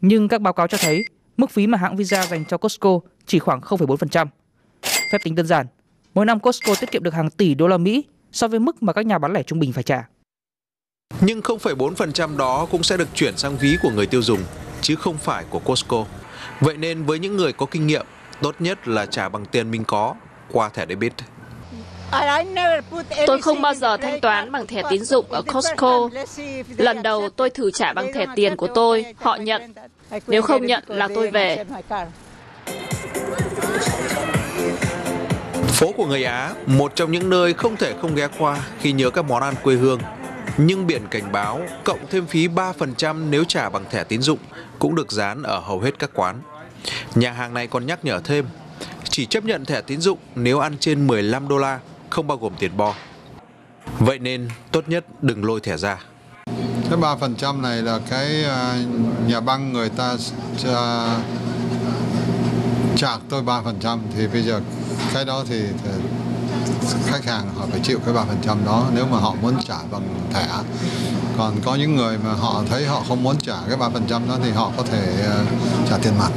Nhưng 0.00 0.28
các 0.28 0.40
báo 0.40 0.52
cáo 0.52 0.66
cho 0.66 0.78
thấy 0.80 1.04
mức 1.36 1.50
phí 1.50 1.66
mà 1.66 1.78
hãng 1.78 1.96
Visa 1.96 2.26
dành 2.26 2.44
cho 2.44 2.58
Costco 2.58 3.00
chỉ 3.26 3.38
khoảng 3.38 3.60
0,4%. 3.60 4.26
Phép 5.12 5.18
tính 5.24 5.34
đơn 5.34 5.46
giản, 5.46 5.66
mỗi 6.14 6.26
năm 6.26 6.40
Costco 6.40 6.74
tiết 6.74 6.90
kiệm 6.90 7.02
được 7.02 7.14
hàng 7.14 7.30
tỷ 7.30 7.54
đô 7.54 7.68
la 7.68 7.78
Mỹ 7.78 8.04
so 8.32 8.48
với 8.48 8.60
mức 8.60 8.82
mà 8.82 8.92
các 8.92 9.06
nhà 9.06 9.18
bán 9.18 9.32
lẻ 9.32 9.42
trung 9.42 9.58
bình 9.58 9.72
phải 9.72 9.82
trả. 9.82 10.08
Nhưng 11.20 11.40
0,4% 11.40 12.36
đó 12.36 12.66
cũng 12.70 12.82
sẽ 12.82 12.96
được 12.96 13.08
chuyển 13.14 13.36
sang 13.36 13.56
ví 13.56 13.76
của 13.82 13.90
người 13.90 14.06
tiêu 14.06 14.22
dùng, 14.22 14.40
chứ 14.80 14.94
không 14.94 15.18
phải 15.18 15.44
của 15.50 15.58
Costco. 15.58 16.06
Vậy 16.60 16.76
nên 16.76 17.04
với 17.04 17.18
những 17.18 17.36
người 17.36 17.52
có 17.52 17.66
kinh 17.66 17.86
nghiệm, 17.86 18.06
tốt 18.42 18.54
nhất 18.58 18.88
là 18.88 19.06
trả 19.06 19.28
bằng 19.28 19.44
tiền 19.46 19.70
mình 19.70 19.84
có 19.84 20.14
qua 20.52 20.68
thẻ 20.68 20.86
debit. 20.88 21.12
Tôi 23.26 23.42
không 23.42 23.62
bao 23.62 23.74
giờ 23.74 23.96
thanh 23.96 24.20
toán 24.20 24.52
bằng 24.52 24.66
thẻ 24.66 24.82
tín 24.90 25.04
dụng 25.04 25.26
ở 25.28 25.42
Costco. 25.42 26.08
Lần 26.76 27.02
đầu 27.02 27.28
tôi 27.28 27.50
thử 27.50 27.70
trả 27.70 27.92
bằng 27.92 28.12
thẻ 28.12 28.26
tiền 28.36 28.56
của 28.56 28.68
tôi, 28.74 29.04
họ 29.16 29.36
nhận. 29.36 29.74
Nếu 30.26 30.42
không 30.42 30.66
nhận 30.66 30.84
là 30.86 31.08
tôi 31.14 31.30
về. 31.30 31.64
Phố 35.66 35.92
của 35.96 36.06
người 36.06 36.24
Á, 36.24 36.54
một 36.66 36.92
trong 36.94 37.12
những 37.12 37.30
nơi 37.30 37.54
không 37.54 37.76
thể 37.76 37.94
không 38.00 38.14
ghé 38.14 38.28
qua 38.38 38.60
khi 38.80 38.92
nhớ 38.92 39.10
các 39.10 39.24
món 39.24 39.42
ăn 39.42 39.54
quê 39.62 39.74
hương. 39.74 40.00
Nhưng 40.56 40.86
biển 40.86 41.02
cảnh 41.10 41.32
báo 41.32 41.60
cộng 41.84 41.98
thêm 42.10 42.26
phí 42.26 42.48
3% 42.48 43.30
nếu 43.30 43.44
trả 43.44 43.68
bằng 43.68 43.84
thẻ 43.90 44.04
tín 44.04 44.22
dụng 44.22 44.38
cũng 44.78 44.94
được 44.94 45.12
dán 45.12 45.42
ở 45.42 45.58
hầu 45.58 45.80
hết 45.80 45.98
các 45.98 46.10
quán. 46.14 46.40
Nhà 47.14 47.32
hàng 47.32 47.54
này 47.54 47.66
còn 47.66 47.86
nhắc 47.86 48.04
nhở 48.04 48.20
thêm, 48.24 48.46
chỉ 49.04 49.26
chấp 49.26 49.44
nhận 49.44 49.64
thẻ 49.64 49.80
tín 49.80 50.00
dụng 50.00 50.18
nếu 50.34 50.58
ăn 50.58 50.76
trên 50.80 51.06
15 51.06 51.48
đô 51.48 51.58
la, 51.58 51.78
không 52.10 52.26
bao 52.26 52.38
gồm 52.38 52.52
tiền 52.58 52.76
bo. 52.76 52.94
Vậy 53.98 54.18
nên 54.18 54.48
tốt 54.72 54.88
nhất 54.88 55.04
đừng 55.22 55.44
lôi 55.44 55.60
thẻ 55.60 55.76
ra. 55.76 55.98
Cái 56.90 56.98
3% 56.98 57.60
này 57.60 57.82
là 57.82 57.98
cái 58.10 58.44
à, 58.44 58.78
nhà 59.26 59.40
băng 59.40 59.72
người 59.72 59.88
ta 59.88 60.16
à, 60.66 61.16
trả 62.96 63.16
tôi 63.28 63.42
3% 63.42 63.98
thì 64.16 64.26
bây 64.26 64.42
giờ 64.42 64.60
cái 65.14 65.24
đó 65.24 65.44
thì, 65.48 65.62
thì 65.84 65.90
khách 67.06 67.24
hàng 67.24 67.48
họ 67.56 67.66
phải 67.70 67.80
chịu 67.82 67.98
cái 68.06 68.14
3% 68.14 68.64
đó 68.66 68.86
nếu 68.94 69.06
mà 69.06 69.18
họ 69.18 69.34
muốn 69.42 69.54
trả 69.64 69.76
bằng 69.90 70.08
thẻ. 70.32 70.48
Còn 71.38 71.54
có 71.64 71.74
những 71.74 71.96
người 71.96 72.18
mà 72.18 72.32
họ 72.32 72.62
thấy 72.70 72.86
họ 72.86 73.02
không 73.08 73.22
muốn 73.22 73.36
trả 73.38 73.56
cái 73.68 73.78
3% 73.78 74.28
đó 74.28 74.38
thì 74.44 74.50
họ 74.50 74.72
có 74.76 74.82
thể 74.82 75.26
à, 75.26 75.36
trả 75.90 75.98
tiền 75.98 76.12
mặt. 76.18 76.30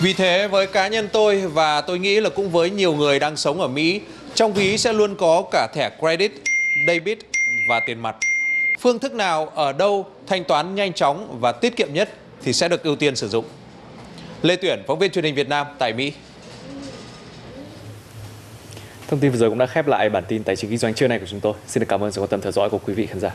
Vì 0.00 0.12
thế 0.12 0.48
với 0.48 0.66
cá 0.66 0.88
nhân 0.88 1.08
tôi 1.12 1.46
và 1.46 1.80
tôi 1.80 1.98
nghĩ 1.98 2.20
là 2.20 2.30
cũng 2.30 2.50
với 2.50 2.70
nhiều 2.70 2.94
người 2.94 3.18
đang 3.18 3.36
sống 3.36 3.60
ở 3.60 3.68
Mỹ, 3.68 4.00
trong 4.34 4.52
ví 4.52 4.78
sẽ 4.78 4.92
luôn 4.92 5.14
có 5.14 5.44
cả 5.52 5.68
thẻ 5.74 5.90
credit, 6.00 6.32
debit 6.88 7.18
và 7.68 7.80
tiền 7.86 8.00
mặt. 8.00 8.16
Phương 8.80 8.98
thức 8.98 9.12
nào 9.12 9.46
ở 9.54 9.72
đâu 9.72 10.06
thanh 10.26 10.44
toán 10.44 10.74
nhanh 10.74 10.92
chóng 10.92 11.38
và 11.40 11.52
tiết 11.52 11.76
kiệm 11.76 11.88
nhất 11.92 12.10
thì 12.42 12.52
sẽ 12.52 12.68
được 12.68 12.82
ưu 12.82 12.96
tiên 12.96 13.16
sử 13.16 13.28
dụng. 13.28 13.44
Lê 14.42 14.56
Tuyển, 14.56 14.82
phóng 14.86 14.98
viên 14.98 15.10
truyền 15.10 15.24
hình 15.24 15.34
Việt 15.34 15.48
Nam 15.48 15.66
tại 15.78 15.92
Mỹ. 15.92 16.12
Thông 19.08 19.20
tin 19.20 19.30
vừa 19.30 19.38
rồi 19.38 19.48
cũng 19.48 19.58
đã 19.58 19.66
khép 19.66 19.86
lại 19.86 20.08
bản 20.08 20.24
tin 20.28 20.42
tài 20.44 20.56
chính 20.56 20.70
kinh 20.70 20.78
doanh 20.78 20.94
trưa 20.94 21.08
nay 21.08 21.18
của 21.18 21.26
chúng 21.30 21.40
tôi. 21.40 21.54
Xin 21.66 21.80
được 21.80 21.86
cảm 21.88 22.02
ơn 22.02 22.12
sự 22.12 22.20
quan 22.20 22.28
tâm 22.28 22.40
theo 22.40 22.52
dõi 22.52 22.70
của 22.70 22.78
quý 22.78 22.94
vị 22.94 23.06
khán 23.06 23.20
giả. 23.20 23.30